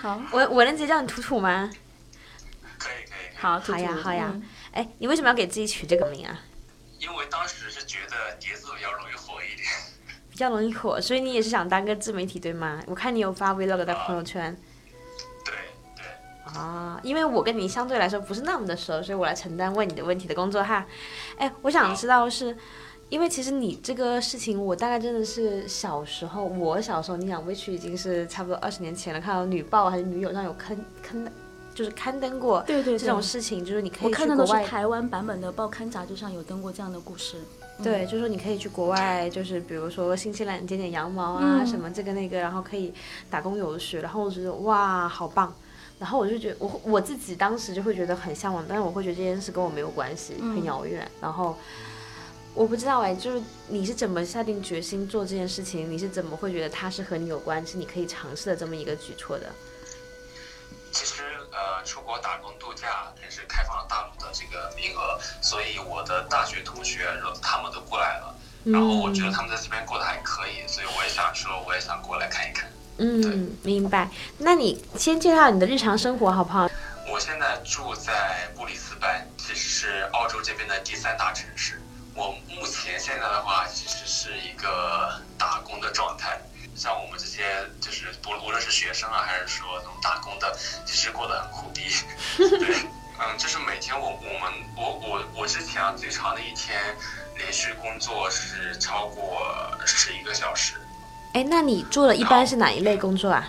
[0.00, 1.68] 好，我我能直接叫你图图吗？
[2.78, 3.36] 可以可以可以。
[3.40, 6.40] 好，兔好呀好呀嗯哎，你为什么要给自己取这个名啊？
[6.98, 9.68] 因为当时是觉得碟子比较容易火一点，
[10.30, 12.82] 比较容易火，所以你也是想当个自媒体对吗？
[12.86, 14.56] 我看你有发 vlog 在朋友圈
[15.44, 15.54] 对
[15.96, 16.54] 对。
[16.54, 20.86] 啊，因为我跟你相对来说不是那么的熟，所以我来承担问你的问题的工作哈。
[21.36, 22.56] 哎，我想知道是。
[23.10, 31.30] 因为其实你这个事情，我大概真的是小时候，我小时候，你想 which 已经是差不多二十年前了，看到女报还是女友上有刊刊，
[31.74, 37.36] 就是刊登过对对对这种事情，就是你可以去看到的是台湾版本的报刊杂志上有登过这样的故事。
[37.78, 42.92] 嗯对，就是说你可以去国外，就是比如说新西兰剪剪羊毛啊，嗯什么这个那个，然后可以
[43.30, 45.52] 打工游学，然后我觉得哇，好棒。
[45.98, 51.08] 然后我就觉得我我自己当时就会觉得很向往，但是我会觉得这件事跟我没有关系，嗯很遥远。
[51.20, 51.56] 然后
[52.54, 55.90] 我不知道哎，就是你是怎么下定决心做这件事情？
[55.90, 59.46] 你是怎么会觉得它是和你有关，是你可以尝试的这么一个举措的？
[61.52, 67.06] 呃，出国打工度假也是开放了大陆的这个名额，所以我的大学同学
[67.42, 68.34] 他们都过来了，
[68.64, 72.70] 然后我觉得他们在这边过得还可以，所以我也想说，我也想过来看一看。
[72.98, 74.08] 嗯，明白。
[74.38, 76.68] 那你先介绍你的日常生活好不好？
[77.10, 81.80] 我现在住在布里斯班，其实是澳洲这边的第三大城市。
[82.14, 86.40] 我目前现在的话，其实是一个打工的状态。
[86.82, 87.44] 像我们这些，
[87.80, 90.52] 就是不无论是学生啊，还是说那种打工的，
[90.84, 91.82] 其实过得很苦逼。
[92.36, 92.74] 对，
[93.20, 96.76] 嗯，就是每天我我们我我我之前啊，最长的一天
[97.38, 99.46] 连续工作是超过
[99.86, 100.74] 十一个小时。
[101.34, 103.48] 哎，那你做的一般是哪一类工作啊？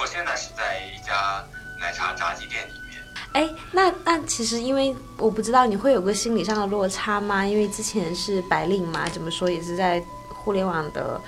[0.00, 1.44] 我现在是在一家
[1.78, 3.02] 奶茶炸鸡店里面。
[3.34, 7.44] 哎，那那其实因为我不知道你会有个心理上的落差吗？
[7.44, 11.20] 因为之前是白领嘛，怎么说也是在互联网的，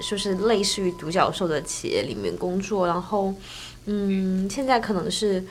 [0.00, 3.34] 就是类似于独角兽的企业里面工作，然后
[3.86, 5.42] 嗯，现在可能是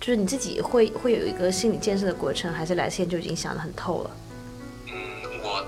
[0.00, 4.10] 就是你自己会会有一个心理建设的过程，还是来现在就已经想得很透了？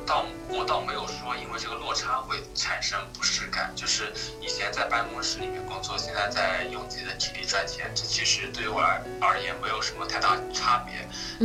[0.07, 10.95] 倒我倒没有说因为这个落差会产生不适感，就是以前在办公室里面工作，现在在用自己的体力赚钱，这其实对于我而而言没有什么太大差别。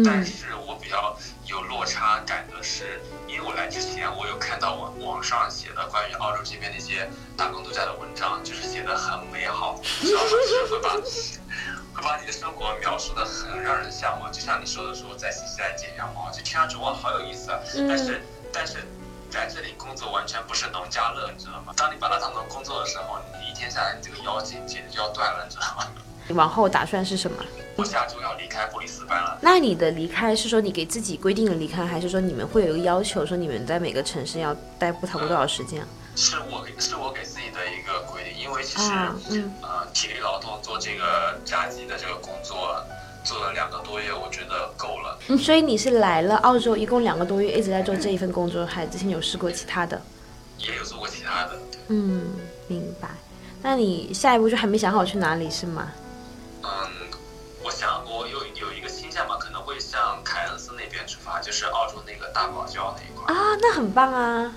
[0.04, 10.30] 但嗯是我比较有落差感的是，因为我来之前我有看到网网上写的关于澳洲这边那些打工度假的文章，就是写的很美好，你知道吗？
[10.30, 10.90] 就是会把
[11.96, 18.22] 会把你的生活描述的很让人向往，就像你说的说在新西兰剪羊毛，就听上去哇好有意思啊，但是
[18.56, 18.78] 但是。
[19.28, 21.74] 在这里工作完全不是农家乐，你知道吗？
[21.76, 25.88] 当你把它当做工作的时候，你一天下来，你这个腰简简直就要断了，你知道吗？
[26.30, 27.44] 你往后打算是什么？
[27.76, 29.38] 我下周要离开布里斯班了。
[29.42, 35.88] 那你的离开是说你给自己规定了离开，还是说你们会有一个要求，说你们在每个城市要待不超过多少时间啊？
[36.16, 42.82] 是我是我给自己的一个规定，因为其实、啊嗯呃体力劳动做这个炸鸡的这个工作
[43.26, 45.20] 做了两个多月，我觉得够了。
[45.28, 50.00] 嗯，所以你是来了澳洲一共两个多月，一直在做这一份工作，还之前有试过其他的？
[50.60, 52.34] 也有做过其他的，嗯，
[52.68, 53.10] 明白。
[53.62, 55.92] 那你下一步就还没想好去哪里是吗？
[56.64, 56.70] 嗯，
[57.64, 63.34] 我想我有有一个倾向嘛，可能会向凯恩斯那边出发，就是澳洲那个大堡礁那一块。
[63.34, 64.54] 啊，那很棒啊！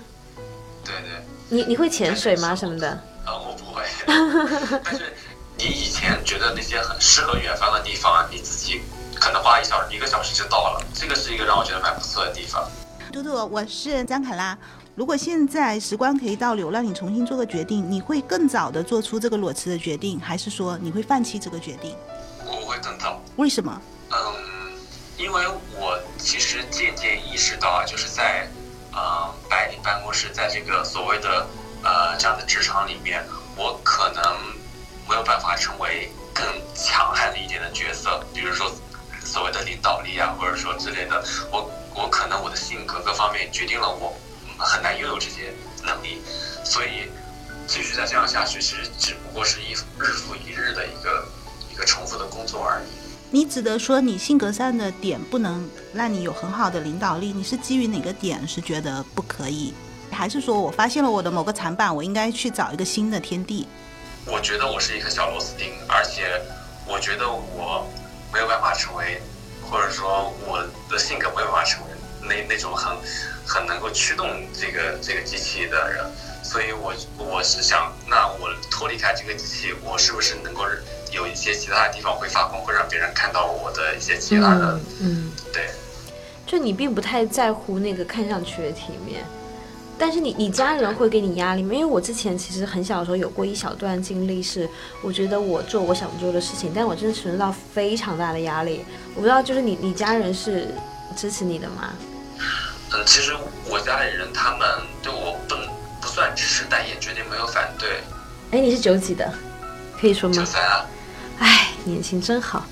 [0.85, 2.55] 对对，你你会潜水吗？
[2.55, 2.89] 什么的？
[3.25, 3.83] 啊，我不会，
[4.83, 5.13] 但是
[5.59, 8.81] 你以前觉得那些很适合远方的地方，你自己
[9.13, 12.65] 可能花一小时、一个小时就到了，这个是一个让我觉得蛮不错的地方。
[13.11, 14.57] 嘟嘟，我是张凯拉。
[14.95, 21.93] 如果现在时光可以倒流，让你重新做个决定，你会更早的做出这个裸辞的决定，还是说你会放弃这个决定？
[22.45, 23.21] 我会更早。
[23.35, 23.81] 为什么？
[24.11, 24.17] 嗯，
[25.17, 25.45] 因为
[25.77, 28.47] 我其实渐渐意识到啊，就是在
[28.93, 31.45] 呃白领办公室，在这个所谓的
[31.83, 33.21] 呃这样的职场里面，
[33.57, 34.23] 我可能
[35.09, 36.45] 没有办法成为更
[36.75, 38.71] 强悍一点的角色，比如说
[39.25, 44.15] 所谓的领导力啊，或者说之类的，我我可能我的性格各方面决定了我
[44.57, 45.51] 很难拥有这些
[45.83, 46.21] 能力，
[46.63, 47.09] 所以
[47.67, 51.27] 继续再这样下去，其实只不过是一日复一日的一个
[51.73, 52.85] 一个重复的工作而已。
[53.31, 59.73] 你指的说你性格上的点不能让你有很好的领导力，你是基于哪个点是觉得不可以？
[60.11, 63.67] 还是说我发现了我的某个长板，我应该去找一个新的天地？
[64.31, 66.41] 我觉得我是一颗小螺丝钉，而且
[66.85, 67.87] 我觉得我
[68.31, 69.21] 没有办法成为，
[69.69, 71.89] 或者说我的性格没有办法成为
[72.21, 72.95] 那那种很
[73.45, 76.05] 很能够驱动这个这个机器的人，
[76.43, 80.63] 所以我我是想，那我脱离开这个机器，我是不是能够
[81.11, 85.69] 有一些其他的地方会发光，会让别人看到我的一些其他的，嗯，对，
[86.45, 89.25] 就你并不太在乎那个看上去的体面。
[89.99, 91.73] 但是你你家人会给你压力吗？
[91.73, 94.67] 因为我之前其实很小的时候有过一小段经历，是
[95.03, 98.85] 我觉得我做我想做的事情，但我真的承受到非常大的压力。
[99.13, 100.73] 我不知道，就是你你家人是
[101.17, 101.93] 支持你的吗？
[102.93, 103.33] 嗯，其实
[103.69, 104.67] 我家里人他们
[105.03, 105.55] 对我不
[106.01, 107.99] 不算支持，但也绝对没有反对。
[108.51, 109.31] 哎，你是九几的？
[109.99, 110.35] 可以说吗？
[110.35, 110.85] 九三啊。
[111.39, 112.65] 哎，年轻真好。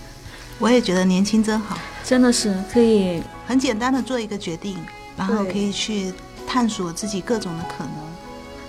[0.59, 4.77] 我也觉得年轻真好，真的是可以很简单的做一个决定，
[5.17, 6.13] 然后可以去。
[6.47, 7.91] 探索自己各种的可能，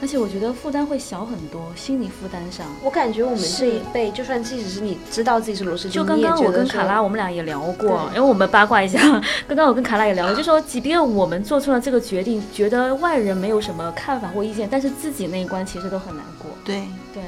[0.02, 2.66] 而且我觉得负担会小很多，心理负担上。
[2.82, 8.98] 我感觉我们这一辈，就算即使是你知道自己是螺丝钉，就刚刚我跟卡拉我们俩也聊过，因为我们八卦一下。
[9.46, 16.50] 刚刚我跟卡拉也聊过，就说即便我们做出了这个决定，觉得外人没有什么看法或意见，但是自己那一关其实都很难过。
[16.64, 16.82] 对
[17.14, 17.22] 对。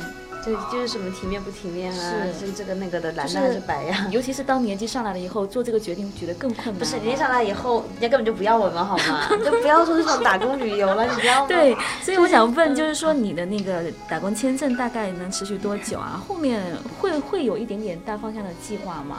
[0.45, 4.07] 就就是什么体面不体面啊，是这个那个的，蓝的还是白呀？
[4.11, 6.75] 尤其是当年纪上来了以后，做这个决定觉得更困难。
[6.77, 9.29] 不是年纪上来以后，人家根本就不要我们好吗？
[9.45, 11.49] 就不要说这种打工旅游了，你知道吗？
[11.49, 16.23] 对，所以我想问，就是说你的那个打工签证大概能持续多久啊？
[16.27, 16.63] 后面
[16.99, 19.19] 会会有一点点大方向的计划吗？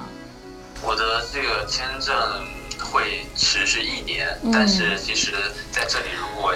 [0.83, 2.15] 我的这个签证。
[2.81, 5.31] 会持续一年，但是其实
[5.71, 6.53] 在这里如果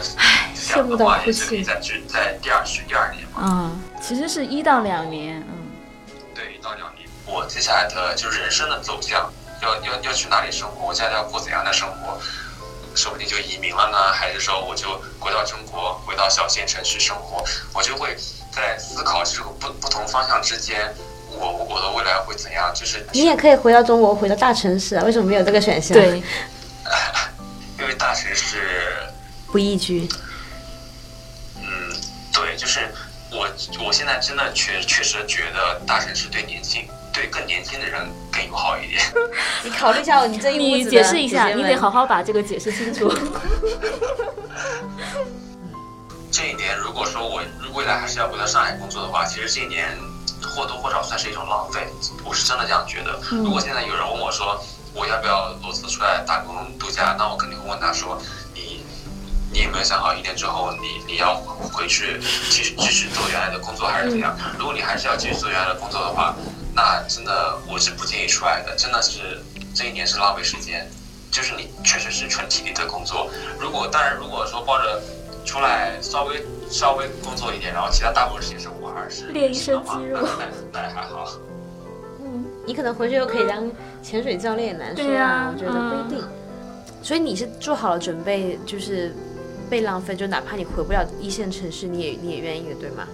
[0.53, 3.41] 想的话，也是可以在去在第二续第二年嘛。
[3.43, 5.71] 嗯，其实是一到两年，嗯。
[6.33, 7.07] 对，一到两年。
[7.25, 10.87] 我接下来的就是人生的走向，要要要去哪里生活？
[10.87, 12.19] 我接下来要过怎样的生活？
[12.95, 17.43] 说不定就移民了呢，还是说我就回到中国，回到小县城去生活？
[17.73, 18.15] 我就会
[18.51, 20.93] 在思考这个不不同方向之间。
[21.39, 22.71] 我我的未来会怎样？
[22.73, 25.03] 就是你也可以回到中国，回到大城市啊？
[25.03, 25.93] 为什么没有这个选项？
[25.97, 26.21] 对，
[27.79, 28.57] 因为大城市
[29.51, 30.07] 不宜居。
[31.57, 31.63] 嗯，
[32.33, 32.79] 对，就是
[33.31, 33.47] 我
[33.85, 39.01] 我现在真的确确实觉得大城市对年轻对更年轻的人更友好一点。
[39.63, 43.11] 你考虑一下，你这一你解释一下，你得好好把这个解释清楚。
[46.31, 47.41] 这一年，如果说我
[47.73, 49.97] 未来还是要回到上海工作的话，其实这一年。
[50.47, 51.87] 或多或少算是一种浪费，
[52.23, 53.19] 我是真的这样觉得。
[53.31, 54.59] 如果现在有人问我说
[54.93, 58.21] 我要不要裸辞出来打工度假，那我肯定会问他说
[58.53, 58.83] 你
[59.51, 61.35] 你有没有想好一年之后你你要
[61.73, 64.37] 回去继续继续做原来的工作还是怎样？
[64.57, 66.35] 如果你还是要继续做原来的工作的话，
[66.73, 70.89] 那真的我是不建议出来的，真的是这一年是浪费时间，
[71.31, 73.29] 就是你确实是纯体力的工作。
[73.59, 75.01] 如果当然如果说抱着
[75.45, 81.37] 出来稍微稍微工作一点，然后其他大部分时间是玩儿，是练一身肌肉，那那还好。
[82.21, 86.27] 嗯，你可能回去又可以当潜水教练也，难说啊，我觉得不一定。
[87.03, 89.13] 所以你是做好了准备，就是
[89.69, 93.07] 被浪费，就哪怕你回不了一线城市，你也你也愿意的，对吗？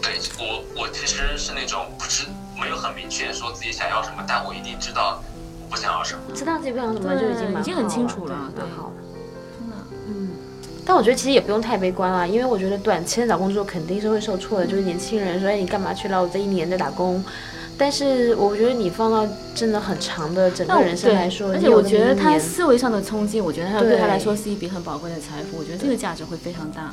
[0.00, 2.28] 对我，我其实是那种不知
[2.58, 5.20] 没有很明确说自己想要什么，但我一定知道
[5.64, 6.20] 我不想要什么。
[6.32, 8.92] 知道自己不想什么就已经已经很清楚了，对好。
[10.88, 14.66] 但我觉得其实也不用太悲观啊，因为我觉得短期的找工作肯定是会受挫的。
[14.66, 16.22] 就是年轻人说：“哎，你干嘛去了？
[16.22, 17.22] 我这一年在打工。”
[17.76, 25.58] 但是我觉得你放到真的很长的整个人生来说，而且我觉得他思维上的冲击，我觉得他对他来说是一笔很宝贵的财富。
[25.58, 26.90] 我觉得这个价值会非常大。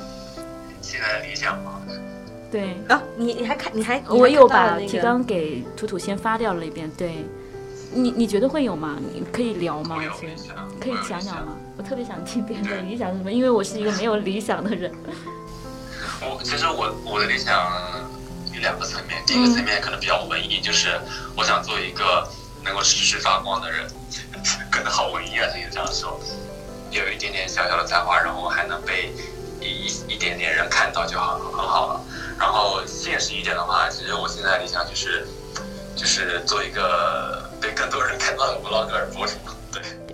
[0.82, 1.82] 现在的理想吗？
[2.52, 6.92] 对啊，你你还看你还我有把提纲给图图先发掉了一遍。
[6.98, 7.26] 对，
[7.94, 8.98] 你你觉得会有吗？
[9.14, 10.02] 你可以聊吗？
[10.20, 10.36] 先
[10.80, 11.56] 可以讲讲吗？
[11.78, 14.92] 我特别想听别人的理想是什么，因为我是一个没有理想的人。
[16.22, 17.54] 我其实我我的理想
[18.54, 21.00] 有两个层面，第一个层面可能比较文艺，就是
[21.36, 22.28] 我想做一个
[22.64, 23.86] 能够持续发光的人，
[24.72, 26.20] 可能好文艺啊，可以这样说。
[26.92, 29.12] 有一点点小小的才华，然后还能被
[29.60, 32.02] 一一点点人看到就好，很好了。
[32.40, 35.28] 然后现实一点的话，其实我现在理想就是
[35.96, 37.45] 就是做一个被
[37.76, 39.34] 更多人看到的 vlog 博主。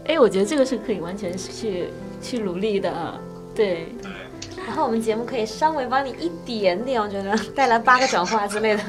[0.05, 1.89] 哎，我觉得这个是可以完全去
[2.21, 2.91] 去努力的，
[3.55, 4.11] 对对。
[4.65, 8.83] 然后我们节目可以稍微帮你一点点，我觉得带来八个转化之类的。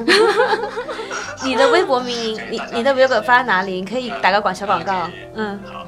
[1.44, 3.74] 你的微博名，你 你的微博发在哪里？
[3.74, 5.08] 你可以打个广小广告。
[5.34, 5.86] 嗯，好，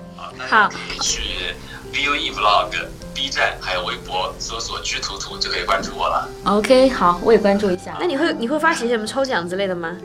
[0.49, 0.71] 好。
[1.01, 1.55] 去
[1.93, 2.79] V O E Vlog B
[3.15, 6.29] B 站还有微博搜索“居图图”就可以关注我了。
[6.45, 7.97] OK，好，我也关注一下。
[8.01, 9.97] 那你会你会发起什么抽奖之类的吗？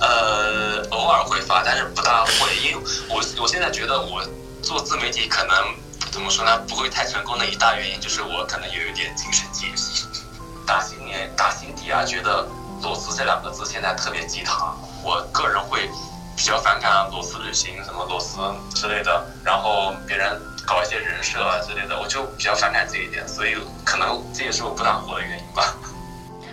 [0.00, 4.22] 呃，偶尔会发，但是不大会，因为我我现在觉得我
[4.62, 5.56] 做自媒体可能
[6.10, 10.04] 怎么说呢，不会太成功的一大原因就是我可能有一点精神洁癖，
[10.66, 12.46] 打心年打心底啊，觉得
[12.82, 15.88] 裸辞这两个字现在特别鸡汤，我个人会
[16.36, 18.38] 比较反感裸辞旅行什么裸辞
[18.74, 25.74] 之类的，然后别人搞一些人设啊之类的，我就比较反感这一点，所以可能这也是我不大火的原因吧。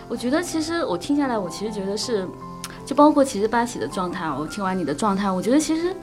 [0.07, 2.27] 我觉得其实我听下来，我其实觉得是，
[2.85, 5.95] 就包括其实八喜的状态，我听完你的状态，我觉得其实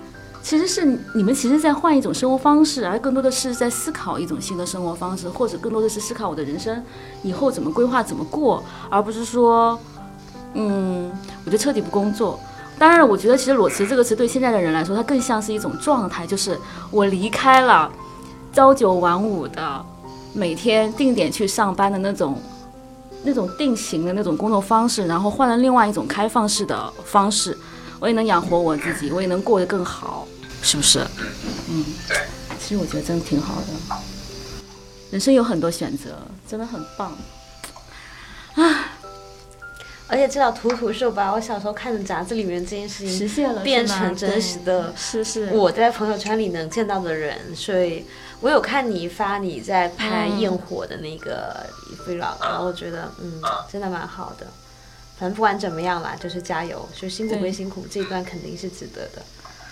[0.42, 6.82] 其实是你们其实在换一种生活方式，而更多的是在思考一种新的生活方式，或者更多的是思考我的人生
[7.22, 9.78] 以后怎么规划、怎么过，而不是说，
[10.54, 11.12] 嗯，
[11.44, 12.40] 我就彻底不工作。
[12.78, 16.58] 当然，我觉得其实裸辞这个词对现在的人来说，它更像是一种状态，就是
[16.90, 17.92] 我离开了
[18.54, 19.84] 朝九晚五的
[20.32, 22.40] 每天定点去上班的那种。
[23.22, 27.56] 那种定型的那种工作方式，然后换了另外一种开放式的方式，
[27.98, 30.26] 我也能养活我自己，我也能过得更好，
[30.62, 31.00] 是不是？
[31.68, 32.16] 嗯，对。
[32.58, 33.96] 其实我觉得真的挺好的，
[35.10, 36.16] 人生有很多选择，
[36.46, 37.16] 真的很棒。
[38.54, 38.86] 啊
[40.12, 45.48] 而且这道图图是我把我小时候看的杂志里面这件事情实现了，变成真实的，是是。
[45.52, 48.04] 我在朋友圈里能见到的人，所以
[48.40, 51.66] 我有看你发你在拍嗯焰火的那个
[52.06, 54.46] vlog，、然后我觉得嗯，真的蛮好的。
[55.18, 59.22] 反正不管怎么样啦，就是加油，就辛苦归辛苦，这一段肯定是值得的，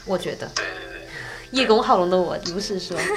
[0.04, 0.46] 我觉得。
[0.54, 1.08] 对对对。
[1.52, 2.94] 叶公好龙的我如是说。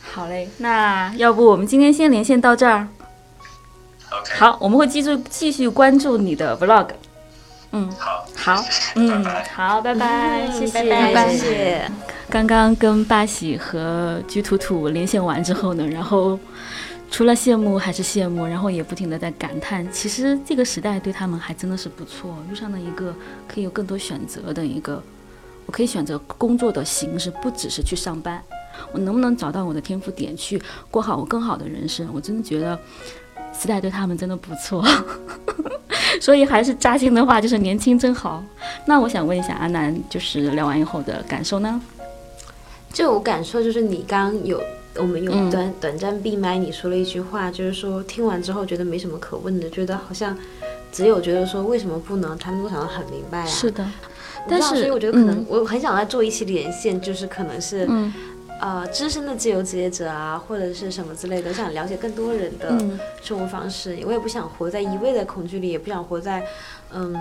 [0.00, 2.86] 好嘞，那要不我们今天先连线到这儿。
[4.36, 6.90] 好，我们会继续继续关注你的 vlog。
[7.72, 11.90] 嗯，好，好，谢谢嗯拜拜，好，拜拜，谢谢，拜拜，谢谢。
[12.30, 16.38] 刚刚跟八喜和居土土连线完之后呢，然后
[17.10, 23.14] 除了羡慕还是羡慕，然后也不停的在感叹，其实这个时代对他们还真的是不错，遇上了一个
[23.46, 25.02] 可以有更多选择的一个，
[25.66, 28.42] 我可以选择工作的形式，不只是去上班，
[28.92, 30.60] 我能不能找到我的天赋点去
[30.90, 32.08] 过好我更好的人生？
[32.14, 32.78] 我真的觉得
[33.58, 34.82] 时代对他们真的不错。
[36.20, 38.42] 所以还是扎心的话，就是年轻真好。
[38.86, 41.80] 那我想问一下阿南，就是聊完以后的感受呢？
[42.92, 44.60] 就我感受就是你刚刚有
[44.96, 50.36] 我们有嗯短、短暂闭麦，你说了一句话，就是说听完之后觉得没什么可问的，觉得好像
[50.90, 53.46] 只有觉得说为什么不能，他们都想得很明白啊。
[53.46, 53.86] 是的，
[54.48, 58.12] 但是所以我觉得可能、嗯我很想再做一期连线，就是可能是、嗯
[58.60, 63.98] 呃资深的自由职业者啊，或者是什么之类的，想了解更多人的嗯生活方式。
[64.04, 66.46] 我也不想活在一味的恐惧里，也不想活在
[66.92, 67.14] 嗯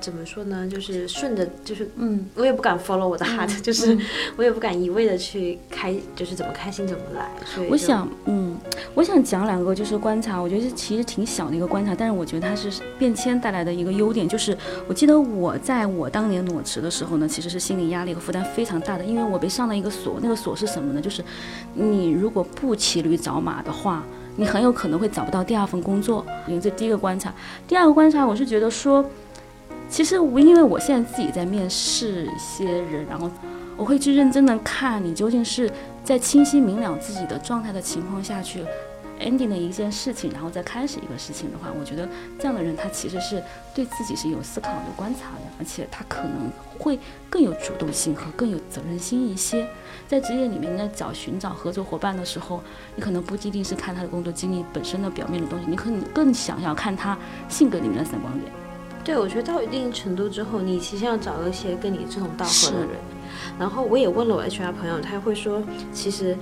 [0.00, 3.96] 怎么说呢，就是顺着就是嗯我也不敢 follow 我的 heart，、就是
[4.36, 7.30] 我也不敢一味的去开，就是怎么开心怎么来。
[7.44, 8.56] 所以我想，嗯，
[8.94, 21.00] 我想讲两个就是观察，我觉得是其实挺小的一个观察，但是我觉得它是变迁带来的一个优点，就是我记得我在我当年裸辞的时候呢，其实是心理压力和负担非常大的，因为我被上了一个锁，那个锁是什么呢？
[21.00, 21.24] 就是
[21.74, 24.04] 你如果不骑驴找马的话。
[24.40, 26.24] 你很有可能会找不到第二份工作，
[26.62, 27.34] 这第一个观察。
[27.66, 29.04] 第二个观察，我是觉得说，
[29.88, 33.30] 其实我因为我现在自己在面试一些人，然后
[33.76, 35.70] 我会去认真的看你究竟是
[36.04, 38.62] 在清晰明了自己的状态的情况下去
[39.18, 42.08] ending 的一件事情，然后再开始一个事情的话，我觉得
[42.38, 43.42] 这样的人他其实是
[43.74, 46.98] 对自己是有思考、有观察的，而且他可能会
[47.30, 49.66] 更有主动性和更有责任心一些。
[50.06, 52.62] 在职业里面，在找寻找合作伙伴的时候，
[52.94, 57.18] 你可能不一定是看他的工作经历本身的表面的东西，你可能更想要看他
[57.48, 58.52] 性格里面的闪光点。
[59.08, 62.90] 对，我觉得到一定程度之后，你其实要找一些跟你志同道合的人。
[63.58, 65.62] 然后我也问了我 HR 朋友，他会说，
[65.94, 66.36] 其实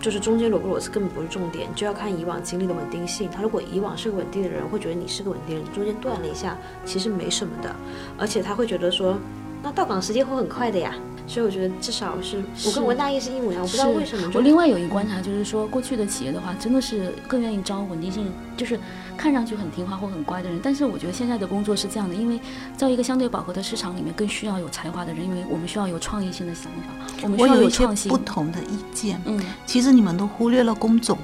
[0.00, 3.28] 就是中间裸不裸辞根本不是重点，就要看以往经历的稳定性。
[3.28, 7.74] 他如果以往是个稳定的人，会觉得你是个稳定人，中间断了一下，其实没什么的。
[8.16, 9.18] 而且他会觉得说，
[9.60, 10.94] 那到岗时间会很快的呀。
[11.28, 18.80] 所以我觉得至少是我跟文大爷是一模一样，我不知道为什么我另外有一个观察，就是说过去的企业的话，真的是更愿意招稳定性，就是
[19.16, 20.58] 看上去很听话或很乖的人。
[20.62, 22.40] 但是我觉得现在的工作是这样的，因为
[22.76, 28.18] 在一个相对饱和的市场里面，更需要有才华的人，因为我们需要有创意性的想法，我们需要有创新不。
[28.18, 29.20] 同的意见。
[29.26, 31.16] 嗯，其实你们都忽略了工种，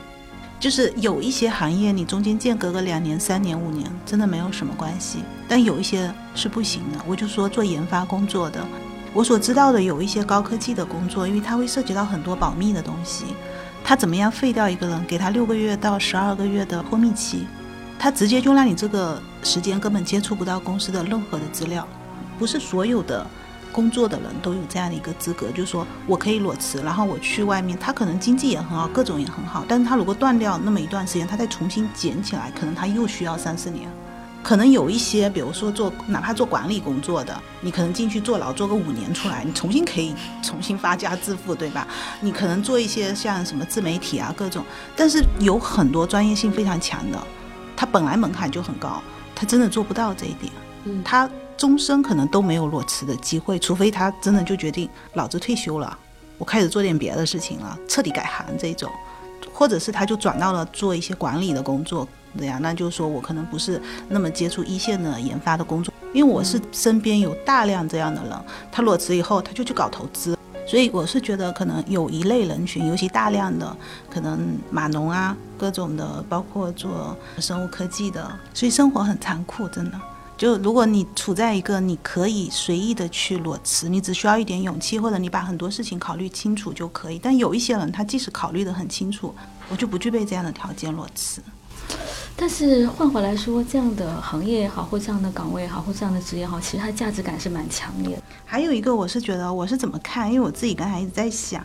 [0.60, 5.18] 就是有一些行业你中间间隔个两年、三年、五年，真的没有什么关系。
[5.48, 6.98] 但有一些是不行的。
[7.06, 8.64] 我就说做研发工作的，
[9.14, 13.24] 我所知道的有一些高科技的工作，因为它会涉及到很多保密的东西。
[13.84, 17.46] 他怎么样废掉一个人，给他六个月到十二个月的脱密期，
[17.98, 21.86] 他直接就让你这个时间根本接触不到公司的任何的资料。
[22.38, 23.24] 不是所有的
[23.70, 33.88] 工作的人都有这样的一个资格，就是说我可以裸辞，然后我去外面，他可能经济也很好，各种也很好，但是他如果断掉那么一段时间，他再重新捡起来，可能他又需要三四年。
[34.44, 41.88] 可能有一些，比如说做哪怕做管理工作的，你可能进去坐牢做个五年出来，你重新可以重新发家致富，对吧？
[42.20, 44.62] 你可能做一些像什么自媒体啊各种，
[44.94, 47.18] 但是有很多专业性非常强的，
[47.74, 49.02] 他本来门槛就很高，
[49.34, 50.52] 他真的做不到这一点，
[50.84, 55.96] 嗯他终身可能都没有裸辞的机会，除非他真的就决定老子退休了，
[56.36, 58.92] 我开始做点别的事情了，彻底改行这种，
[59.54, 62.06] 或者是他就转到了做一些管理的工作。
[62.36, 68.32] 对呀，那就是说我可能不是那么接触一线的研发的工作，因为我是身边有大量这样的人，
[68.72, 73.76] 他裸辞以后他就去搞投资，所以我是觉得可能有一类人群，尤其大量的
[74.10, 80.00] 可能码农啊，各种的，包括做生物科技的，所以生活很残酷，真的。
[80.36, 87.20] 就如果你处在一个你可以随意的去裸辞，你只需要一点勇气，或者你把很多事情考虑清楚就可以。
[87.22, 89.32] 但有一些人，他即使考虑的很清楚，
[89.68, 91.40] 我就不具备这样的条件裸辞。
[92.36, 98.22] 但是换回来说，这样的行业也好，或这样的岗位也好，或这样的职业也好，其实它价值感是蛮强烈的。
[98.44, 101.64] 还有一个，我是觉得我是怎么看，因为我自己刚才一直在想，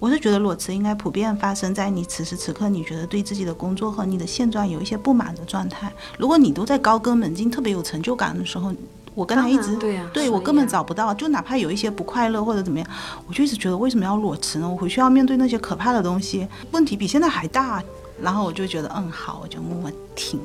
[0.00, 5.92] 我是觉得裸辞应该普遍发生在你此时此刻你觉得对自己的工作和你的现状有一些不满的状态。
[6.18, 8.74] 如果你都在高歌猛进、特别有成就感的时候，
[9.14, 12.88] 我刚才一直对呀、对我根本找不到，就哪怕有一些不快乐或者怎么样，
[13.28, 14.68] 我就一直觉得为什么要裸辞呢？
[14.68, 17.80] 我回去要面对那些可怕的东西，问题比现在还大。
[18.22, 20.40] 然后我就觉得，嗯，好，我就默默听。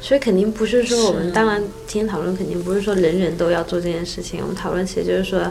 [0.00, 5.48] 所以肯定不是说我们当然今天讨论肯定不是说人人都要做这件事情，我们讨论其实就是说，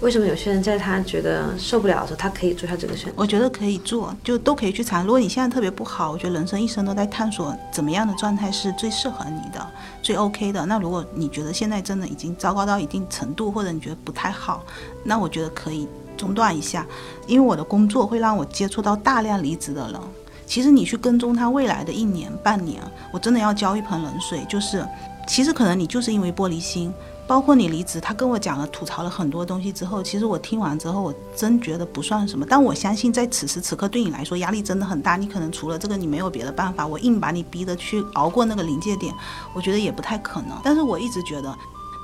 [0.00, 3.14] 为什么有些人在他觉得受不了的时候，他可以做下这个选择。
[3.16, 5.02] 我觉得可以做，就都可以去尝。
[5.04, 9.66] 如果你现在特别不好，我觉得人生一生都在探索怎么样的状态是最适合你的、
[10.02, 10.66] 最 OK 的。
[10.66, 14.62] 那如果你觉得现在真的已经糟糕到一定程度，或者你觉得不太好，
[15.02, 16.86] 那我觉得可以中断一下，
[17.26, 19.98] 因为我的工作会让我接触到大量离职的人。
[20.46, 22.82] 其实你去跟踪他未来的一年半年，
[23.12, 24.44] 我真的要浇一盆冷水。
[24.48, 24.86] 就是，
[25.26, 26.92] 其实可能你就是因为玻璃心，
[27.26, 32.44] 包括你离职，他跟我讲了吐槽了很多东西之后，其实我听完之后，我真觉得不算什么。
[32.48, 39.14] 但我相信在此时此刻对你来说压力真的很大，你可能除了这个你没有别的办法，我硬把你逼得去熬过那个临界点，
[39.54, 40.58] 我觉得也不太可能。
[40.62, 41.48] 但是我一直觉得，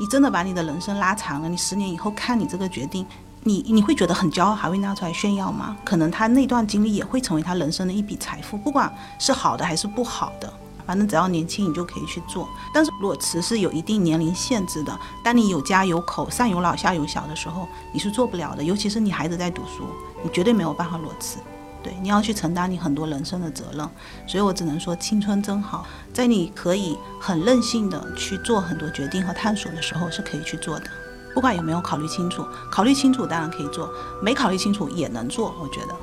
[0.01, 3.07] 你真的把你的人生拉长了，你十年以后看你这个决定。
[3.43, 5.76] 你你会觉得很骄傲，还会拿出来炫耀吗？
[5.84, 10.53] 可能他那段经历也会成为他人生的一笔财富，不管是好的还是不好的，
[10.86, 12.47] 反正只要年轻，你就可以去做。
[12.74, 18.62] 但是裸辞是有一定年龄限制的，当你有家有口、上有老下有小的时候，你是做不了的。
[18.62, 19.84] 尤其是你孩子在读书，
[20.22, 21.38] 你绝对没有办法裸辞。
[21.82, 23.88] 对，你要去承担你很多人生的责任。
[24.26, 30.91] 所以我只能说，青春真好，在你可以很任性的去做很多决定和探索的时候，是可以去做的。
[31.35, 35.55] 不管有没有考虑清楚，考虑清楚当然可以做，没考虑清楚也能做。
[35.61, 35.95] 我觉得，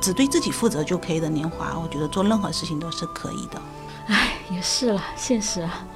[0.00, 3.60] 只对自己负责就可以的年华，我觉得做任何事情都是可以的。
[4.08, 5.84] 唉，也是了，现实啊。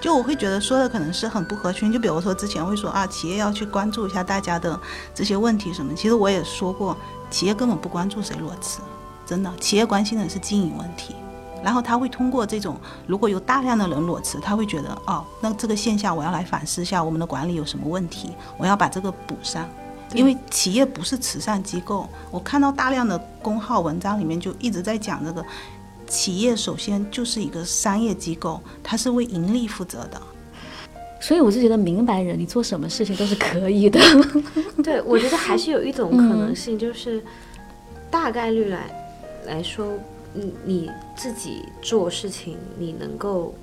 [0.00, 4.78] 就我会觉得说的可能是很不合群，就比如说之前会说啊，企业要去关注一下大家的
[5.14, 5.94] 这些问题什么。
[5.94, 6.96] 其实我也说过，
[7.30, 8.80] 企业根本不关注谁裸辞，
[9.24, 11.14] 真的，企业关心的是经营问题。
[11.62, 19.68] 然后他会通过这种，如果有大量的人裸辞，他会觉得哦，那这个现象我要来反思一下我们的管理有什么问题，我要把这个补上。
[20.14, 25.42] 因为企业不是慈善机构，我看到大量的公号文章里面就一直在讲这个，
[26.06, 30.20] 企业首先就是一个商业机构，它是为盈利负责的。
[31.18, 33.98] 所以我是觉得明白人，你做什么事情都是可以的。
[34.84, 37.24] 对，我觉得还是有一种可能性，就是
[38.10, 39.06] 大概率来
[39.46, 39.86] 来说，
[40.34, 43.54] 你你自己做事情，你能够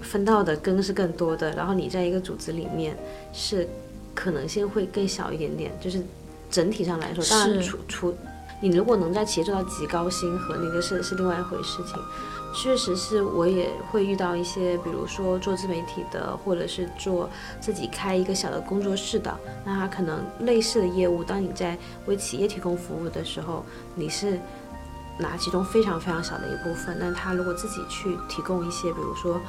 [0.00, 2.96] 分到的羹是更多的，然后你在一个组织里面
[3.32, 3.68] 是
[4.14, 6.02] 可能性会更小一点点，就是
[6.50, 8.14] 整体上来说，当然除除
[8.60, 12.00] 你如果能在企业做到极高薪和那个是是另外一回事情。
[12.54, 17.28] 确实是我也会遇到一些，比如说做自媒体的，或者是做
[17.60, 23.62] 自己开一个小的工作室的，那他可能类似的业务，当你在为企业提供服务的时候，
[23.94, 24.40] 你是
[25.18, 29.40] 拿其中非常非常小的一部分，那他如果自己去提供一些，比如说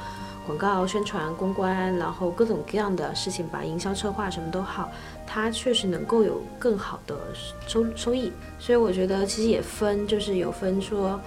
[0.46, 4.90] 广告宣传、公关，然后各种各样的事情，把营销策划什么都好，
[5.26, 7.16] 他确实能够有更好的
[7.66, 8.32] 收收益。
[8.58, 11.20] 所以我觉得其实也分，就是有分说。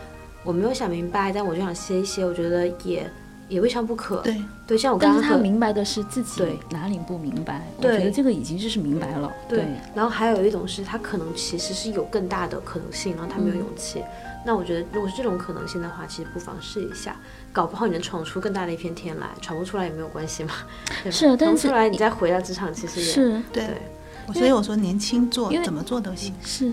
[0.43, 2.25] 我没有想明白，但我就想歇一歇。
[2.25, 3.07] 我觉得也
[3.47, 4.21] 也未尝不可。
[4.21, 9.31] 对对，像我刚但是他明白的是自己对哪里不明白，我觉得这个已经就是明白了。
[9.47, 14.01] 对，然后还有一种是他可能其实是有更大的可能性，然后他没有勇气。
[14.45, 17.15] 那我觉得，如果是这种可能性的话，其实不妨试一下，
[17.51, 19.27] 搞不好你能闯出更大的一片天来。
[19.41, 20.53] 闯不出来也没有关系嘛，
[21.03, 24.33] 对吧是但是闯不出来你再回到职场，其实也是对对。
[24.33, 26.33] 所以我说年轻做怎么做都行。
[26.43, 26.65] 是，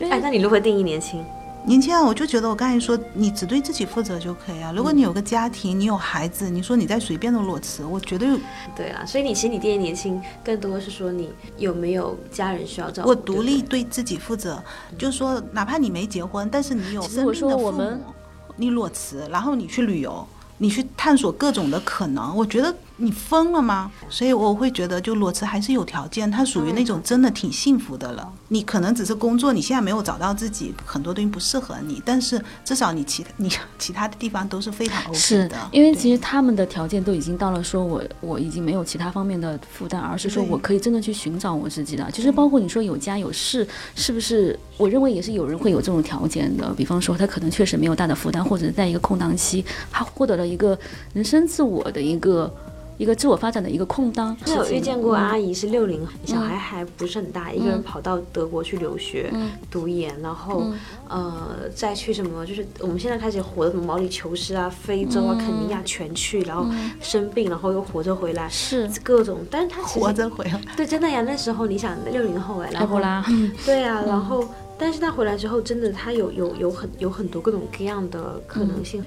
[0.00, 1.24] 因哎，那你如何定义年轻？
[1.68, 4.72] 年轻啊，我就觉得我刚才说，你只对自己负责就可以啊。
[4.74, 8.26] 如果你有个家庭，你有孩子，你说你在随便的裸辞，我绝对
[8.74, 13.10] 对啦，所以你其实你爹年轻，更多的是说你有没有家人需要照顾。
[13.10, 14.58] 我独立对自己负责，
[14.96, 18.14] 就是说，哪怕你没结婚，但是你有生病的父说我们母，
[18.56, 23.90] 你裸辞，然后你去旅游，你去探索各种的可能，我觉得你疯了吗？
[24.10, 28.32] 所以我会觉得，就裸辞还是有条件，他属于那种真的挺幸福的了。
[28.48, 35.56] 你可能只是工作，你现在没有找到自己，很多东西不适合你，但是至少你其你其他的地方都是非常 OK 是的。
[35.70, 42.10] 因为其实他们的条件都已经到了，说我我已经没有其他方面的负担，而是说我可以真的去寻找我自己的。
[42.10, 44.58] 其实包括你说有家有室，是不是？
[44.76, 46.72] 我认为也是有人会有这种条件的。
[46.74, 50.78] 比方说他可能确实没有大的负担，或者在一个空档期，他获得了一个
[51.12, 52.52] 人生自我的一个
[52.98, 54.36] 一个自我发展的一个空档。
[54.44, 60.64] 那有遇见过嗯阿姨是六零，小孩还不是很大，一个人跑到德国去留学、嗯读研，然后、
[61.08, 66.66] 呃再去什么，就是我们现在开始火的什么毛里求斯啊、非洲啊、嗯肯尼亚全去，然后
[67.00, 69.38] 生病，然后又活着回来，是各种。
[69.50, 73.24] 但是他活着回来，对，真的呀，那时候你想六零后哎，然后埃博拉，
[73.64, 74.44] 对啊，然后
[74.76, 79.04] 但是他回来之后，真的他有有有很有很多各种各样的可能性。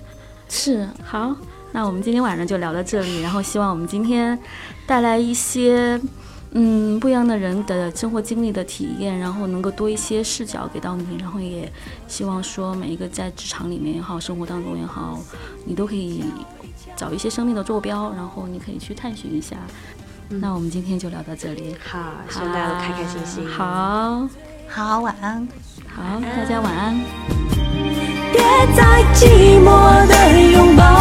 [0.47, 1.35] 是好，
[1.73, 4.37] 那我们今天晚上就聊到这里，然后希望我们今天
[4.85, 5.99] 带来一些
[6.51, 11.71] 嗯不一样的人的生活经历的体验，然后能够多一些视角给到你，然后也
[12.07, 15.17] 希望说每一个在职场里面也好，生活当中也好，
[15.65, 16.23] 你都可以
[16.95, 19.55] 找一些生命的坐标，然后你可以去探寻一下。
[20.27, 21.99] 那我们今天就聊到这里，好，
[22.29, 23.47] 希望大家都开开心心。
[23.47, 24.27] 好，
[24.67, 25.47] 好，晚安。
[25.87, 26.99] 好，大家晚安。
[28.31, 28.41] 别
[28.75, 31.00] 再寂寞的拥抱。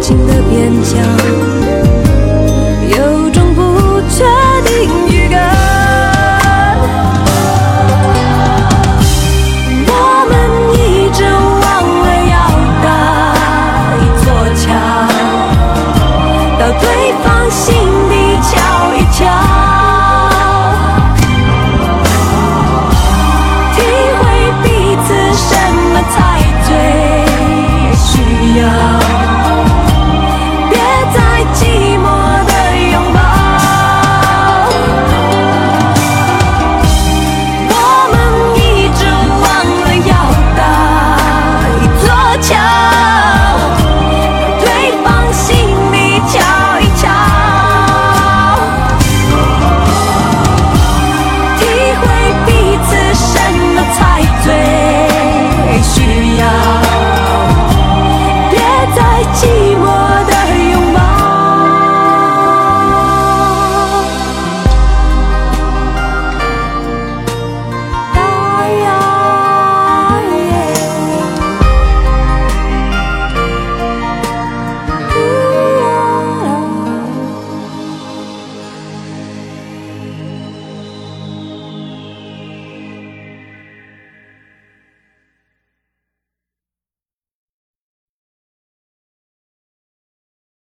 [0.00, 1.47] 情的边疆。